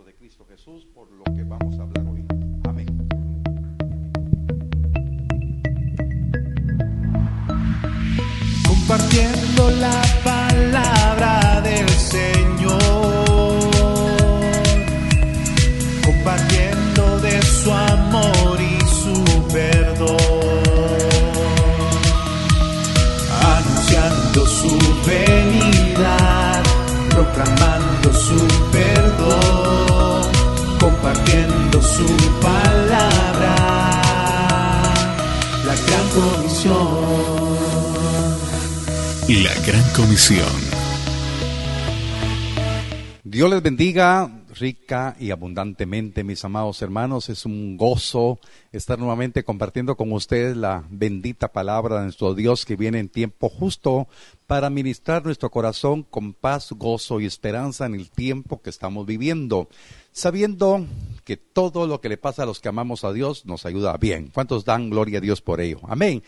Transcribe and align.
de 0.00 0.14
Cristo 0.14 0.46
Jesús 0.48 0.86
por 0.94 1.12
lo 1.12 1.22
que 1.24 1.44
vamos 1.44 1.78
a 1.78 1.82
hablar 1.82 2.06
hoy. 2.06 2.24
Amén. 2.66 2.86
Compartiendo 8.66 9.70
la 9.72 10.02
palabra 10.24 10.91
Gran 39.66 39.84
Comisión. 39.94 40.48
Dios 43.22 43.48
les 43.48 43.62
bendiga 43.62 44.28
rica 44.58 45.16
y 45.20 45.30
abundantemente, 45.30 46.24
mis 46.24 46.44
amados 46.44 46.82
hermanos. 46.82 47.28
Es 47.28 47.46
un 47.46 47.76
gozo 47.76 48.40
estar 48.72 48.98
nuevamente 48.98 49.44
compartiendo 49.44 49.96
con 49.96 50.12
ustedes 50.12 50.56
la 50.56 50.84
bendita 50.90 51.52
palabra 51.52 51.98
de 51.98 52.02
nuestro 52.04 52.34
Dios 52.34 52.66
que 52.66 52.76
viene 52.76 52.98
en 52.98 53.08
tiempo 53.08 53.48
justo 53.48 54.08
para 54.48 54.68
ministrar 54.68 55.24
nuestro 55.24 55.50
corazón 55.50 56.02
con 56.02 56.34
paz, 56.34 56.72
gozo 56.72 57.20
y 57.20 57.26
esperanza 57.26 57.86
en 57.86 57.94
el 57.94 58.10
tiempo 58.10 58.60
que 58.60 58.70
estamos 58.70 59.06
viviendo, 59.06 59.68
sabiendo 60.10 60.84
que 61.24 61.36
todo 61.36 61.86
lo 61.86 62.00
que 62.00 62.08
le 62.08 62.16
pasa 62.16 62.42
a 62.42 62.46
los 62.46 62.60
que 62.60 62.68
amamos 62.68 63.04
a 63.04 63.12
Dios 63.12 63.46
nos 63.46 63.64
ayuda 63.64 63.96
bien. 63.96 64.30
¿Cuántos 64.34 64.64
dan 64.64 64.90
gloria 64.90 65.18
a 65.18 65.22
Dios 65.22 65.40
por 65.40 65.60
ello? 65.60 65.78
Amén 65.88 66.22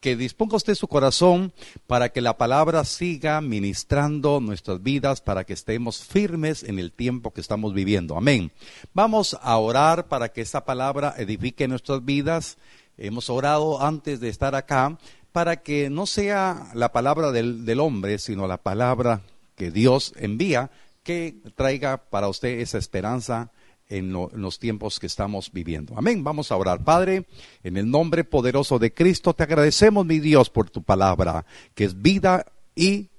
que 0.00 0.16
disponga 0.16 0.56
usted 0.56 0.74
su 0.74 0.86
corazón 0.86 1.52
para 1.86 2.10
que 2.10 2.20
la 2.20 2.38
palabra 2.38 2.84
siga 2.84 3.40
ministrando 3.40 4.40
nuestras 4.40 4.82
vidas, 4.82 5.20
para 5.20 5.44
que 5.44 5.52
estemos 5.52 6.04
firmes 6.04 6.62
en 6.62 6.78
el 6.78 6.92
tiempo 6.92 7.32
que 7.32 7.40
estamos 7.40 7.74
viviendo. 7.74 8.16
Amén. 8.16 8.52
Vamos 8.94 9.36
a 9.40 9.56
orar 9.58 10.06
para 10.06 10.28
que 10.30 10.42
esa 10.42 10.64
palabra 10.64 11.14
edifique 11.18 11.66
nuestras 11.66 12.04
vidas. 12.04 12.58
Hemos 12.96 13.28
orado 13.28 13.82
antes 13.82 14.20
de 14.20 14.28
estar 14.28 14.54
acá 14.54 14.98
para 15.32 15.62
que 15.62 15.90
no 15.90 16.06
sea 16.06 16.70
la 16.74 16.92
palabra 16.92 17.32
del, 17.32 17.64
del 17.64 17.80
hombre, 17.80 18.18
sino 18.18 18.46
la 18.46 18.58
palabra 18.58 19.22
que 19.56 19.70
Dios 19.70 20.14
envía, 20.16 20.70
que 21.02 21.40
traiga 21.56 22.08
para 22.08 22.28
usted 22.28 22.60
esa 22.60 22.78
esperanza 22.78 23.50
en, 23.88 24.12
lo, 24.12 24.30
en, 24.32 24.42
los 24.42 24.58
tiempos 24.58 24.98
que 24.98 25.06
estamos 25.06 25.52
viviendo. 25.52 25.94
Amén. 25.96 26.24
Vamos 26.24 26.52
a 26.52 26.56
orar. 26.56 26.84
Padre, 26.84 27.26
en 27.62 27.76
el 27.76 27.90
nombre 27.90 28.24
poderoso 28.24 28.78
de 28.78 28.92
Cristo, 28.92 29.34
te 29.34 29.42
agradecemos, 29.42 30.06
mi 30.06 30.20
Dios, 30.20 30.50
por 30.50 30.70
tu 30.70 30.82
palabra, 30.82 31.46
que 31.74 31.84
es 31.84 32.00
vida 32.00 32.46
y 32.74 33.10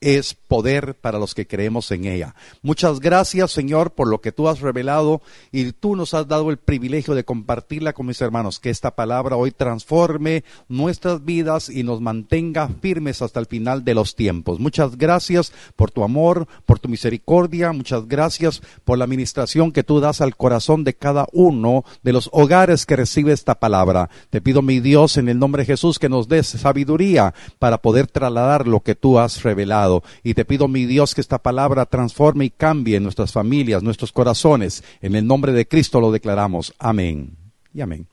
es 0.00 0.34
poder 0.34 0.94
para 0.94 1.18
los 1.18 1.34
que 1.34 1.46
creemos 1.46 1.90
en 1.90 2.04
ella. 2.04 2.34
Muchas 2.62 3.00
gracias, 3.00 3.50
Señor, 3.50 3.92
por 3.92 4.08
lo 4.08 4.20
que 4.20 4.32
tú 4.32 4.48
has 4.48 4.60
revelado 4.60 5.22
y 5.52 5.72
tú 5.72 5.96
nos 5.96 6.14
has 6.14 6.28
dado 6.28 6.50
el 6.50 6.58
privilegio 6.58 7.14
de 7.14 7.24
compartirla 7.24 7.92
con 7.92 8.06
mis 8.06 8.20
hermanos. 8.20 8.60
Que 8.60 8.70
esta 8.70 8.94
palabra 8.94 9.36
hoy 9.36 9.52
transforme 9.52 10.44
nuestras 10.68 11.24
vidas 11.24 11.68
y 11.68 11.82
nos 11.82 12.00
mantenga 12.00 12.68
firmes 12.68 13.22
hasta 13.22 13.40
el 13.40 13.46
final 13.46 13.84
de 13.84 13.94
los 13.94 14.14
tiempos. 14.14 14.60
Muchas 14.60 14.96
gracias 14.96 15.52
por 15.76 15.90
tu 15.90 16.04
amor, 16.04 16.46
por 16.66 16.78
tu 16.78 16.88
misericordia. 16.88 17.72
Muchas 17.72 18.06
gracias 18.06 18.62
por 18.84 18.98
la 18.98 19.04
administración 19.04 19.72
que 19.72 19.82
tú 19.82 20.00
das 20.00 20.20
al 20.20 20.36
corazón 20.36 20.84
de 20.84 20.94
cada 20.94 21.26
uno 21.32 21.84
de 22.02 22.12
los 22.12 22.28
hogares 22.32 22.86
que 22.86 22.96
recibe 22.96 23.32
esta 23.32 23.54
palabra. 23.56 24.10
Te 24.30 24.40
pido, 24.40 24.62
mi 24.62 24.80
Dios, 24.80 25.16
en 25.16 25.28
el 25.28 25.38
nombre 25.38 25.62
de 25.62 25.66
Jesús, 25.66 25.98
que 25.98 26.08
nos 26.08 26.28
des 26.28 26.46
sabiduría 26.46 27.34
para 27.58 27.78
poder 27.78 28.06
trasladar 28.06 28.68
lo 28.68 28.80
que 28.80 28.94
tú 28.94 29.18
has 29.18 29.42
revelado 29.42 29.85
y 30.22 30.34
te 30.34 30.44
pido, 30.44 30.68
mi 30.68 30.86
Dios, 30.86 31.14
que 31.14 31.20
esta 31.20 31.38
palabra 31.38 31.86
transforme 31.86 32.46
y 32.46 32.50
cambie 32.50 33.00
nuestras 33.00 33.32
familias, 33.32 33.82
nuestros 33.82 34.12
corazones. 34.12 34.84
En 35.00 35.14
el 35.14 35.26
nombre 35.26 35.52
de 35.52 35.66
Cristo 35.66 36.00
lo 36.00 36.12
declaramos. 36.12 36.74
Amén. 36.78 37.36
Y 37.74 37.80
amén. 37.80 38.06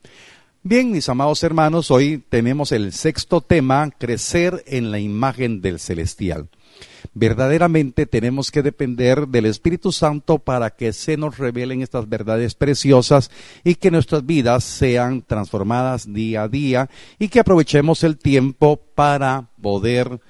Bien, 0.65 0.91
mis 0.91 1.09
amados 1.09 1.43
hermanos, 1.43 1.91
hoy 1.91 2.23
tenemos 2.29 2.71
el 2.71 2.93
sexto 2.93 3.41
tema, 3.41 3.91
crecer 3.91 4.63
en 4.65 4.91
la 4.91 4.99
imagen 4.99 5.61
del 5.61 5.77
celestial. 5.77 6.47
Verdaderamente 7.13 8.05
tenemos 8.05 8.49
que 8.49 8.61
depender 8.61 9.27
del 9.27 9.45
Espíritu 9.45 9.91
Santo 9.91 10.39
para 10.39 10.69
que 10.69 10.93
se 10.93 11.17
nos 11.17 11.37
revelen 11.37 11.81
estas 11.81 12.07
verdades 12.07 12.55
preciosas 12.55 13.29
y 13.63 13.75
que 13.75 13.91
nuestras 13.91 14.25
vidas 14.25 14.63
sean 14.63 15.21
transformadas 15.21 16.11
día 16.11 16.43
a 16.43 16.47
día 16.47 16.89
y 17.19 17.27
que 17.27 17.41
aprovechemos 17.41 18.03
el 18.03 18.17
tiempo 18.17 18.77
para 18.95 19.49
poder 19.61 20.21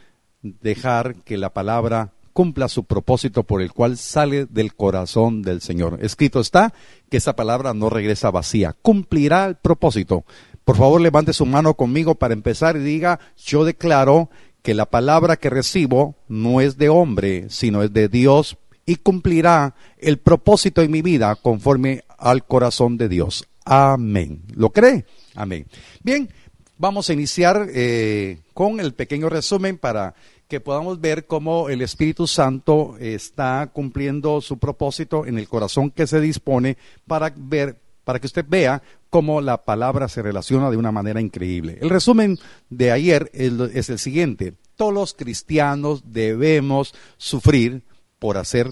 dejar 0.44 1.16
que 1.24 1.38
la 1.38 1.54
palabra 1.54 2.12
cumpla 2.34 2.68
su 2.68 2.84
propósito 2.84 3.44
por 3.44 3.62
el 3.62 3.72
cual 3.72 3.98
sale 3.98 4.46
del 4.46 4.76
corazón 4.76 5.42
del 5.42 5.62
Señor. 5.62 6.00
Escrito 6.02 6.40
está 6.40 6.74
que 7.10 7.18
esa 7.18 7.36
palabra 7.36 7.74
no 7.74 7.90
regresa 7.90 8.32
vacía, 8.32 8.76
cumplirá 8.82 9.46
el 9.46 9.56
propósito. 9.56 10.26
Por 10.66 10.78
favor, 10.78 11.00
levante 11.00 11.34
su 11.34 11.46
mano 11.46 11.76
conmigo 11.76 12.16
para 12.16 12.34
empezar 12.34 12.76
y 12.76 12.80
diga, 12.80 13.20
yo 13.38 13.66
declaro 13.66 14.30
que 14.62 14.74
la 14.74 14.86
palabra 14.86 15.38
que 15.38 15.50
recibo 15.50 16.16
no 16.28 16.62
es 16.62 16.78
de 16.78 16.90
hombre, 16.90 17.46
sino 17.50 17.84
es 17.84 17.94
de 17.94 18.08
Dios 18.08 18.58
y 18.86 18.98
cumplirá 18.98 19.76
el 19.98 20.18
propósito 20.18 20.82
en 20.82 20.92
mi 20.92 21.02
vida 21.02 21.36
conforme 21.36 22.04
al 22.18 22.46
corazón 22.46 22.98
de 22.98 23.10
Dios. 23.10 23.46
Amén. 23.66 24.42
¿Lo 24.56 24.72
cree? 24.72 25.06
Amén. 25.36 25.68
Bien, 26.02 26.30
vamos 26.78 27.10
a 27.10 27.14
iniciar 27.14 27.68
eh, 27.74 28.40
con 28.54 28.80
el 28.80 28.94
pequeño 28.94 29.30
resumen 29.30 29.78
para 29.78 30.16
que 30.54 30.60
podamos 30.60 31.02
ver 31.02 31.26
cómo 31.26 31.70
el 31.70 31.82
Espíritu 31.82 32.28
Santo 32.28 32.96
está 33.00 33.72
cumpliendo 33.74 34.40
su 34.40 34.60
propósito 34.60 35.26
en 35.26 35.40
el 35.40 35.50
corazón 35.50 35.90
que 35.90 36.06
se 36.06 36.22
dispone 36.22 36.78
para 37.08 37.34
ver, 37.36 37.82
para 38.04 38.20
que 38.20 38.28
usted 38.28 38.46
vea 38.48 38.84
cómo 39.10 39.42
la 39.42 39.64
palabra 39.64 40.08
se 40.08 40.22
relaciona 40.22 40.70
de 40.70 40.78
una 40.78 40.92
manera 40.92 41.20
increíble. 41.20 41.80
El 41.82 41.90
resumen 41.90 42.38
de 42.70 42.92
ayer 42.92 43.32
es, 43.34 43.90
el 43.90 43.98
siguiente. 43.98 44.54
Todos 44.76 44.94
los 44.94 45.16
cristianos 45.16 46.04
debemos 46.06 46.94
sufrir 47.18 47.82
por 48.20 48.38
hacer 48.38 48.70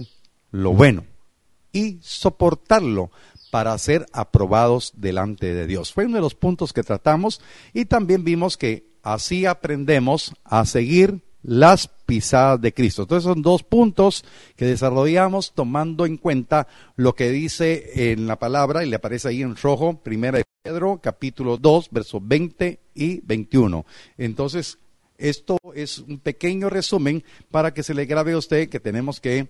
lo 0.51 0.73
bueno 0.73 1.03
y 1.71 1.97
soportarlo 2.03 3.09
para 3.49 3.75
ser 3.79 4.05
aprobados 4.13 4.93
delante 4.97 5.55
de 5.55 5.65
Dios. 5.65 5.93
Fue 5.93 6.05
uno 6.05 6.17
de 6.17 6.21
los 6.21 6.35
puntos 6.35 6.73
que 6.73 6.83
tratamos 6.83 7.41
y 7.73 7.85
también 7.85 8.23
vimos 8.23 8.55
que 8.55 8.85
así 9.01 9.47
aprendemos 9.47 10.35
a 10.43 10.63
seguir 10.67 11.23
las 11.43 11.87
pisadas 12.05 12.61
de 12.61 12.73
Cristo. 12.73 13.03
Entonces 13.03 13.23
son 13.23 13.41
dos 13.41 13.63
puntos 13.63 14.23
que 14.55 14.65
desarrollamos 14.65 15.53
tomando 15.53 16.05
en 16.05 16.17
cuenta 16.17 16.67
lo 16.95 17.15
que 17.15 17.31
dice 17.31 18.11
en 18.11 18.27
la 18.27 18.37
palabra 18.37 18.83
y 18.83 18.89
le 18.89 18.97
aparece 18.97 19.29
ahí 19.29 19.41
en 19.41 19.55
rojo, 19.55 19.99
primera 20.01 20.37
de 20.37 20.45
Pedro, 20.63 20.99
capítulo 21.01 21.57
2, 21.57 21.89
versos 21.91 22.21
20 22.23 22.79
y 22.93 23.21
21. 23.21 23.85
Entonces, 24.17 24.77
esto 25.17 25.57
es 25.73 25.99
un 25.99 26.19
pequeño 26.19 26.69
resumen 26.69 27.23
para 27.49 27.73
que 27.73 27.83
se 27.83 27.93
le 27.93 28.05
grabe 28.05 28.33
a 28.33 28.37
usted 28.37 28.69
que 28.69 28.79
tenemos 28.79 29.19
que 29.19 29.49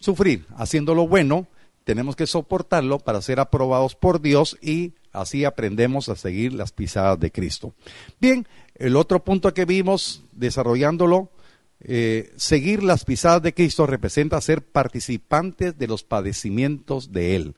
sufrir 0.00 0.46
haciendo 0.56 0.94
lo 0.94 1.08
bueno, 1.08 1.46
tenemos 1.84 2.16
que 2.16 2.26
soportarlo 2.26 2.98
para 2.98 3.22
ser 3.22 3.40
aprobados 3.40 3.94
por 3.94 4.20
Dios 4.20 4.58
y 4.60 4.92
así 5.12 5.44
aprendemos 5.44 6.08
a 6.08 6.16
seguir 6.16 6.52
las 6.52 6.72
pisadas 6.72 7.18
de 7.20 7.30
Cristo. 7.30 7.74
Bien, 8.20 8.46
el 8.74 8.96
otro 8.96 9.24
punto 9.24 9.52
que 9.54 9.64
vimos 9.64 10.22
desarrollándolo, 10.32 11.30
eh, 11.80 12.32
seguir 12.36 12.82
las 12.82 13.04
pisadas 13.04 13.42
de 13.42 13.54
Cristo 13.54 13.86
representa 13.86 14.40
ser 14.40 14.62
participantes 14.64 15.78
de 15.78 15.86
los 15.86 16.02
padecimientos 16.02 17.12
de 17.12 17.36
Él. 17.36 17.54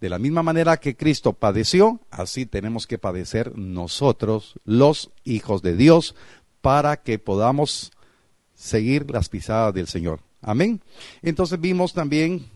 De 0.00 0.08
la 0.08 0.18
misma 0.18 0.42
manera 0.42 0.78
que 0.78 0.96
Cristo 0.96 1.34
padeció, 1.34 2.00
así 2.10 2.46
tenemos 2.46 2.86
que 2.86 2.98
padecer 2.98 3.56
nosotros, 3.58 4.54
los 4.64 5.10
hijos 5.24 5.60
de 5.60 5.76
Dios, 5.76 6.14
para 6.62 7.02
que 7.02 7.18
podamos 7.18 7.92
seguir 8.54 9.10
las 9.10 9.28
pisadas 9.28 9.74
del 9.74 9.86
Señor. 9.86 10.20
Amén. 10.40 10.80
Entonces 11.22 11.60
vimos 11.60 11.92
también 11.92 12.46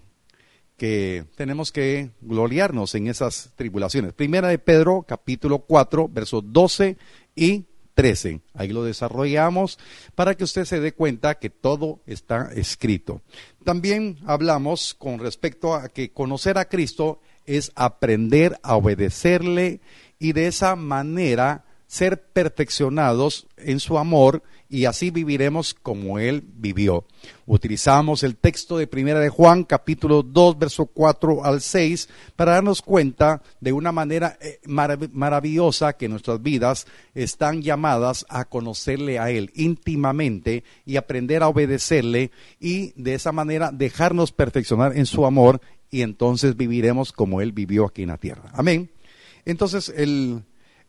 tenemos 1.36 1.72
que 1.72 2.10
gloriarnos 2.20 2.94
en 2.94 3.06
esas 3.06 3.52
tribulaciones. 3.56 4.12
Primera 4.12 4.48
de 4.48 4.58
Pedro, 4.58 5.04
capítulo 5.06 5.60
4, 5.60 6.08
versos 6.08 6.42
12 6.46 6.96
y 7.34 7.66
13. 7.94 8.40
Ahí 8.54 8.68
lo 8.68 8.84
desarrollamos 8.84 9.78
para 10.14 10.34
que 10.34 10.44
usted 10.44 10.64
se 10.64 10.80
dé 10.80 10.92
cuenta 10.92 11.38
que 11.38 11.50
todo 11.50 12.00
está 12.06 12.50
escrito. 12.54 13.22
También 13.64 14.18
hablamos 14.26 14.94
con 14.94 15.18
respecto 15.18 15.74
a 15.74 15.88
que 15.88 16.10
conocer 16.10 16.58
a 16.58 16.66
Cristo 16.66 17.20
es 17.46 17.72
aprender 17.74 18.58
a 18.62 18.76
obedecerle 18.76 19.80
y 20.18 20.32
de 20.32 20.46
esa 20.46 20.76
manera 20.76 21.63
ser 21.86 22.22
perfeccionados 22.32 23.46
en 23.56 23.80
su 23.80 23.98
amor 23.98 24.42
y 24.68 24.86
así 24.86 25.10
viviremos 25.10 25.74
como 25.74 26.18
Él 26.18 26.42
vivió. 26.56 27.04
Utilizamos 27.46 28.22
el 28.24 28.36
texto 28.36 28.76
de 28.76 28.86
Primera 28.86 29.20
de 29.20 29.28
Juan, 29.28 29.64
capítulo 29.64 30.22
2, 30.22 30.58
verso 30.58 30.86
4 30.86 31.44
al 31.44 31.60
6, 31.60 32.08
para 32.34 32.52
darnos 32.52 32.82
cuenta 32.82 33.42
de 33.60 33.72
una 33.72 33.92
manera 33.92 34.36
eh, 34.40 34.60
maravillosa 34.64 35.92
que 35.92 36.08
nuestras 36.08 36.42
vidas 36.42 36.86
están 37.14 37.62
llamadas 37.62 38.26
a 38.28 38.46
conocerle 38.46 39.18
a 39.18 39.30
Él 39.30 39.52
íntimamente 39.54 40.64
y 40.84 40.96
aprender 40.96 41.42
a 41.42 41.48
obedecerle 41.48 42.32
y 42.58 42.92
de 43.00 43.14
esa 43.14 43.30
manera 43.30 43.70
dejarnos 43.72 44.32
perfeccionar 44.32 44.96
en 44.96 45.06
su 45.06 45.26
amor 45.26 45.60
y 45.90 46.02
entonces 46.02 46.56
viviremos 46.56 47.12
como 47.12 47.40
Él 47.40 47.52
vivió 47.52 47.84
aquí 47.86 48.02
en 48.02 48.08
la 48.08 48.18
tierra. 48.18 48.50
Amén. 48.54 48.90
Entonces, 49.44 49.92
el, 49.94 50.42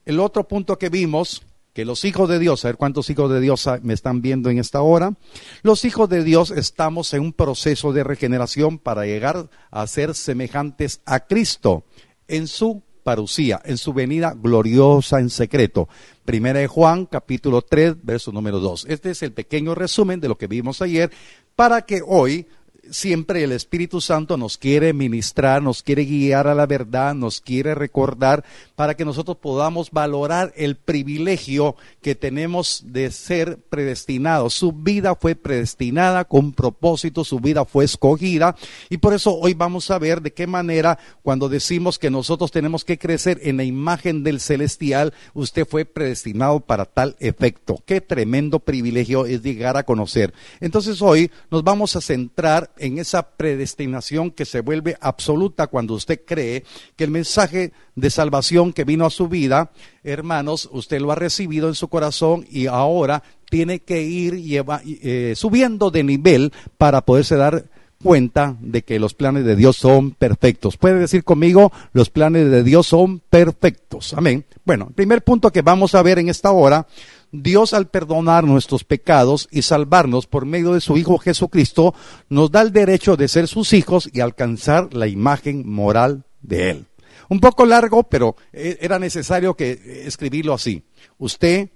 el 0.05 0.19
otro 0.19 0.47
punto 0.47 0.77
que 0.77 0.89
vimos 0.89 1.43
que 1.73 1.83
los 1.83 2.05
hijos 2.05 2.29
de 2.29 2.39
Dios, 2.39 2.63
a 2.63 2.69
ver 2.69 2.77
cuántos 2.77 3.09
hijos 3.09 3.29
de 3.29 3.41
Dios 3.41 3.67
me 3.81 3.93
están 3.93 4.21
viendo 4.21 4.49
en 4.49 4.59
esta 4.59 4.81
hora, 4.81 5.13
los 5.61 5.83
hijos 5.83 6.07
de 6.07 6.23
Dios 6.23 6.51
estamos 6.51 7.13
en 7.13 7.21
un 7.21 7.33
proceso 7.33 7.91
de 7.91 8.05
regeneración 8.05 8.79
para 8.79 9.05
llegar 9.05 9.49
a 9.71 9.85
ser 9.85 10.15
semejantes 10.15 11.01
a 11.05 11.19
Cristo 11.19 11.83
en 12.29 12.47
su 12.47 12.81
parucía, 13.03 13.61
en 13.65 13.77
su 13.77 13.91
venida 13.93 14.33
gloriosa 14.41 15.19
en 15.19 15.29
secreto. 15.29 15.89
Primera 16.23 16.59
de 16.59 16.67
Juan, 16.67 17.07
capítulo 17.07 17.61
3, 17.61 17.97
verso 18.03 18.31
número 18.31 18.61
2. 18.61 18.85
Este 18.87 19.11
es 19.11 19.21
el 19.21 19.33
pequeño 19.33 19.75
resumen 19.75 20.21
de 20.21 20.29
lo 20.29 20.37
que 20.37 20.47
vimos 20.47 20.81
ayer 20.81 21.11
para 21.57 21.81
que 21.81 22.01
hoy 22.05 22.47
siempre 22.91 23.43
el 23.43 23.51
Espíritu 23.51 24.01
Santo 24.01 24.37
nos 24.37 24.57
quiere 24.57 24.93
ministrar, 24.93 25.61
nos 25.61 25.83
quiere 25.83 26.05
guiar 26.05 26.47
a 26.47 26.55
la 26.55 26.65
verdad, 26.65 27.13
nos 27.13 27.41
quiere 27.41 27.75
recordar 27.75 28.43
para 28.75 28.95
que 28.95 29.05
nosotros 29.05 29.37
podamos 29.37 29.91
valorar 29.91 30.53
el 30.55 30.75
privilegio 30.75 31.75
que 32.01 32.15
tenemos 32.15 32.83
de 32.87 33.11
ser 33.11 33.57
predestinados. 33.69 34.53
Su 34.53 34.71
vida 34.71 35.15
fue 35.15 35.35
predestinada 35.35 36.25
con 36.25 36.53
propósito, 36.53 37.23
su 37.23 37.39
vida 37.39 37.65
fue 37.65 37.85
escogida 37.85 38.55
y 38.89 38.97
por 38.97 39.13
eso 39.13 39.33
hoy 39.35 39.53
vamos 39.53 39.91
a 39.91 39.99
ver 39.99 40.21
de 40.21 40.33
qué 40.33 40.47
manera 40.47 40.99
cuando 41.23 41.49
decimos 41.49 41.99
que 41.99 42.09
nosotros 42.09 42.51
tenemos 42.51 42.85
que 42.85 42.97
crecer 42.97 43.39
en 43.43 43.57
la 43.57 43.63
imagen 43.63 44.23
del 44.23 44.39
celestial, 44.39 45.13
usted 45.33 45.67
fue 45.67 45.85
predestinado 45.85 46.59
para 46.59 46.85
tal 46.85 47.15
efecto. 47.19 47.81
Qué 47.85 48.01
tremendo 48.01 48.59
privilegio 48.59 49.25
es 49.25 49.41
llegar 49.41 49.77
a 49.77 49.83
conocer. 49.83 50.33
Entonces 50.59 51.01
hoy 51.01 51.31
nos 51.49 51.63
vamos 51.63 51.95
a 51.95 52.01
centrar 52.01 52.71
en 52.77 52.97
esa 52.97 53.29
predestinación 53.29 54.31
que 54.31 54.45
se 54.45 54.61
vuelve 54.61 54.97
absoluta 55.01 55.67
cuando 55.67 55.93
usted 55.93 56.21
cree 56.25 56.63
que 56.95 57.03
el 57.03 57.11
mensaje 57.11 57.71
de 57.95 58.09
salvación 58.09 58.73
que 58.73 58.83
vino 58.83 59.05
a 59.05 59.09
su 59.09 59.27
vida, 59.27 59.71
hermanos, 60.03 60.69
usted 60.71 60.99
lo 60.99 61.11
ha 61.11 61.15
recibido 61.15 61.67
en 61.67 61.75
su 61.75 61.87
corazón 61.87 62.45
y 62.49 62.67
ahora 62.67 63.23
tiene 63.49 63.79
que 63.79 64.01
ir 64.01 64.35
eh, 64.43 65.33
subiendo 65.35 65.91
de 65.91 66.03
nivel 66.03 66.51
para 66.77 67.01
poderse 67.01 67.35
dar 67.35 67.69
cuenta 68.05 68.55
de 68.59 68.83
que 68.83 68.99
los 68.99 69.15
planes 69.15 69.45
de 69.45 69.55
Dios 69.55 69.77
son 69.77 70.11
perfectos. 70.11 70.77
Puede 70.77 70.99
decir 70.99 71.23
conmigo, 71.23 71.71
los 71.91 72.11
planes 72.11 72.51
de 72.51 72.61
Dios 72.61 72.85
son 72.85 73.19
perfectos. 73.19 74.13
Amén. 74.13 74.45
Bueno, 74.63 74.85
el 74.89 74.93
primer 74.93 75.23
punto 75.23 75.51
que 75.51 75.63
vamos 75.63 75.95
a 75.95 76.03
ver 76.03 76.19
en 76.19 76.29
esta 76.29 76.51
hora 76.51 76.85
Dios 77.31 77.73
al 77.73 77.87
perdonar 77.87 78.43
nuestros 78.43 78.83
pecados 78.83 79.47
y 79.49 79.63
salvarnos 79.63 80.27
por 80.27 80.45
medio 80.45 80.71
de 80.73 80.81
su 80.81 80.97
Hijo 80.97 81.17
Jesucristo, 81.17 81.95
nos 82.29 82.51
da 82.51 82.61
el 82.61 82.71
derecho 82.71 83.17
de 83.17 83.27
ser 83.27 83.47
sus 83.47 83.73
hijos 83.73 84.07
y 84.13 84.19
alcanzar 84.19 84.93
la 84.93 85.07
imagen 85.07 85.67
moral 85.67 86.25
de 86.43 86.69
Él. 86.69 86.85
Un 87.27 87.39
poco 87.39 87.65
largo, 87.65 88.03
pero 88.03 88.35
eh, 88.53 88.77
era 88.81 88.99
necesario 88.99 89.55
que 89.55 89.71
eh, 89.71 90.03
escribirlo 90.05 90.53
así. 90.53 90.83
Usted 91.17 91.69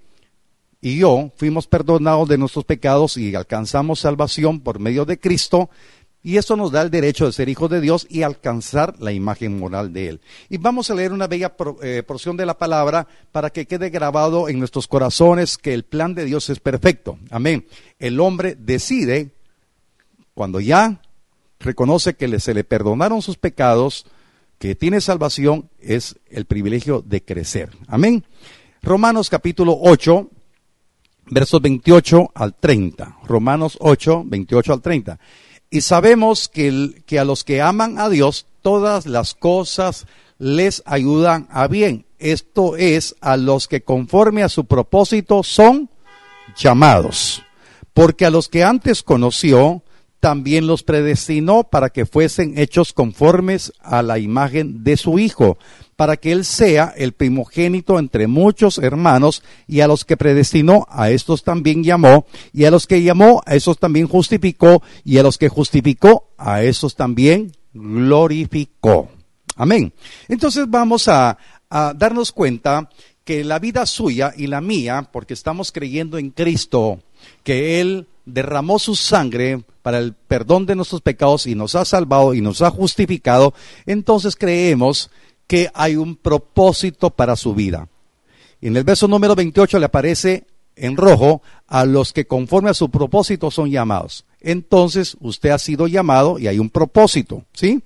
y 0.80 0.98
yo 0.98 1.32
fuimos 1.36 1.66
perdonados 1.66 2.28
de 2.28 2.38
nuestros 2.38 2.64
pecados 2.64 3.16
y 3.16 3.34
alcanzamos 3.34 4.00
salvación 4.00 4.60
por 4.60 4.78
medio 4.78 5.04
de 5.04 5.18
Cristo 5.18 5.68
y 6.22 6.36
eso 6.36 6.54
nos 6.54 6.70
da 6.70 6.82
el 6.82 6.90
derecho 6.90 7.26
de 7.26 7.32
ser 7.32 7.48
hijos 7.48 7.70
de 7.70 7.80
Dios 7.80 8.06
y 8.10 8.22
alcanzar 8.22 9.00
la 9.00 9.12
imagen 9.12 9.58
moral 9.58 9.92
de 9.92 10.08
Él. 10.08 10.20
Y 10.50 10.58
vamos 10.58 10.90
a 10.90 10.94
leer 10.94 11.12
una 11.12 11.26
bella 11.26 11.54
eh, 11.82 12.02
porción 12.06 12.36
de 12.36 12.44
la 12.44 12.58
palabra 12.58 13.06
para 13.32 13.50
que 13.50 13.66
quede 13.66 13.88
grabado 13.88 14.48
en 14.48 14.58
nuestros 14.58 14.86
corazones 14.86 15.56
que 15.56 15.72
el 15.72 15.84
plan 15.84 16.14
de 16.14 16.26
Dios 16.26 16.50
es 16.50 16.60
perfecto. 16.60 17.18
Amén. 17.30 17.66
El 17.98 18.20
hombre 18.20 18.54
decide, 18.58 19.30
cuando 20.34 20.60
ya 20.60 21.00
reconoce 21.58 22.14
que 22.14 22.38
se 22.38 22.52
le 22.54 22.64
perdonaron 22.64 23.22
sus 23.22 23.38
pecados, 23.38 24.04
que 24.58 24.74
tiene 24.74 25.00
salvación, 25.00 25.70
es 25.80 26.18
el 26.28 26.44
privilegio 26.44 27.02
de 27.06 27.22
crecer. 27.24 27.70
Amén. 27.86 28.24
Romanos 28.82 29.30
capítulo 29.30 29.78
8, 29.80 30.28
versos 31.30 31.62
28 31.62 32.32
al 32.34 32.54
30. 32.54 33.16
Romanos 33.24 33.78
8, 33.80 34.24
28 34.26 34.72
al 34.74 34.82
30. 34.82 35.18
Y 35.70 35.82
sabemos 35.82 36.48
que, 36.48 37.02
que 37.06 37.18
a 37.18 37.24
los 37.24 37.44
que 37.44 37.62
aman 37.62 37.98
a 37.98 38.08
Dios, 38.08 38.46
todas 38.60 39.06
las 39.06 39.34
cosas 39.34 40.06
les 40.38 40.82
ayudan 40.84 41.46
a 41.50 41.68
bien. 41.68 42.06
Esto 42.18 42.76
es 42.76 43.14
a 43.20 43.36
los 43.36 43.68
que 43.68 43.82
conforme 43.82 44.42
a 44.42 44.48
su 44.48 44.64
propósito 44.64 45.42
son 45.42 45.88
llamados. 46.56 47.42
Porque 47.94 48.26
a 48.26 48.30
los 48.30 48.48
que 48.48 48.64
antes 48.64 49.02
conoció, 49.02 49.82
también 50.20 50.66
los 50.66 50.82
predestinó 50.82 51.64
para 51.64 51.90
que 51.90 52.04
fuesen 52.04 52.58
hechos 52.58 52.92
conformes 52.92 53.72
a 53.80 54.02
la 54.02 54.18
imagen 54.18 54.84
de 54.84 54.96
su 54.96 55.18
Hijo, 55.18 55.56
para 56.00 56.16
que 56.16 56.32
Él 56.32 56.46
sea 56.46 56.94
el 56.96 57.12
primogénito 57.12 57.98
entre 57.98 58.26
muchos 58.26 58.78
hermanos, 58.78 59.42
y 59.66 59.80
a 59.80 59.86
los 59.86 60.06
que 60.06 60.16
predestinó, 60.16 60.86
a 60.88 61.10
estos 61.10 61.44
también 61.44 61.84
llamó, 61.84 62.24
y 62.54 62.64
a 62.64 62.70
los 62.70 62.86
que 62.86 63.02
llamó, 63.02 63.42
a 63.44 63.54
esos 63.54 63.78
también 63.78 64.08
justificó, 64.08 64.82
y 65.04 65.18
a 65.18 65.22
los 65.22 65.36
que 65.36 65.50
justificó, 65.50 66.30
a 66.38 66.62
esos 66.62 66.96
también 66.96 67.52
glorificó. 67.74 69.10
Amén. 69.56 69.92
Entonces 70.26 70.64
vamos 70.70 71.06
a, 71.06 71.36
a 71.68 71.92
darnos 71.92 72.32
cuenta 72.32 72.88
que 73.22 73.44
la 73.44 73.58
vida 73.58 73.84
suya 73.84 74.32
y 74.34 74.46
la 74.46 74.62
mía, 74.62 75.10
porque 75.12 75.34
estamos 75.34 75.70
creyendo 75.70 76.16
en 76.16 76.30
Cristo, 76.30 77.02
que 77.44 77.82
Él 77.82 78.08
derramó 78.24 78.78
su 78.78 78.96
sangre 78.96 79.64
para 79.82 79.98
el 79.98 80.14
perdón 80.14 80.64
de 80.64 80.76
nuestros 80.76 81.02
pecados 81.02 81.46
y 81.46 81.54
nos 81.54 81.74
ha 81.74 81.84
salvado 81.84 82.32
y 82.32 82.40
nos 82.40 82.62
ha 82.62 82.70
justificado, 82.70 83.52
entonces 83.84 84.36
creemos 84.36 85.10
que 85.50 85.68
hay 85.74 85.96
un 85.96 86.14
propósito 86.14 87.10
para 87.10 87.34
su 87.34 87.54
vida. 87.54 87.88
En 88.60 88.76
el 88.76 88.84
verso 88.84 89.08
número 89.08 89.34
28 89.34 89.80
le 89.80 89.86
aparece 89.86 90.44
en 90.76 90.96
rojo 90.96 91.42
a 91.66 91.84
los 91.84 92.12
que 92.12 92.24
conforme 92.24 92.70
a 92.70 92.74
su 92.74 92.88
propósito 92.88 93.50
son 93.50 93.68
llamados. 93.68 94.24
Entonces 94.40 95.16
usted 95.18 95.50
ha 95.50 95.58
sido 95.58 95.88
llamado 95.88 96.38
y 96.38 96.46
hay 96.46 96.60
un 96.60 96.70
propósito, 96.70 97.42
¿sí? 97.52 97.82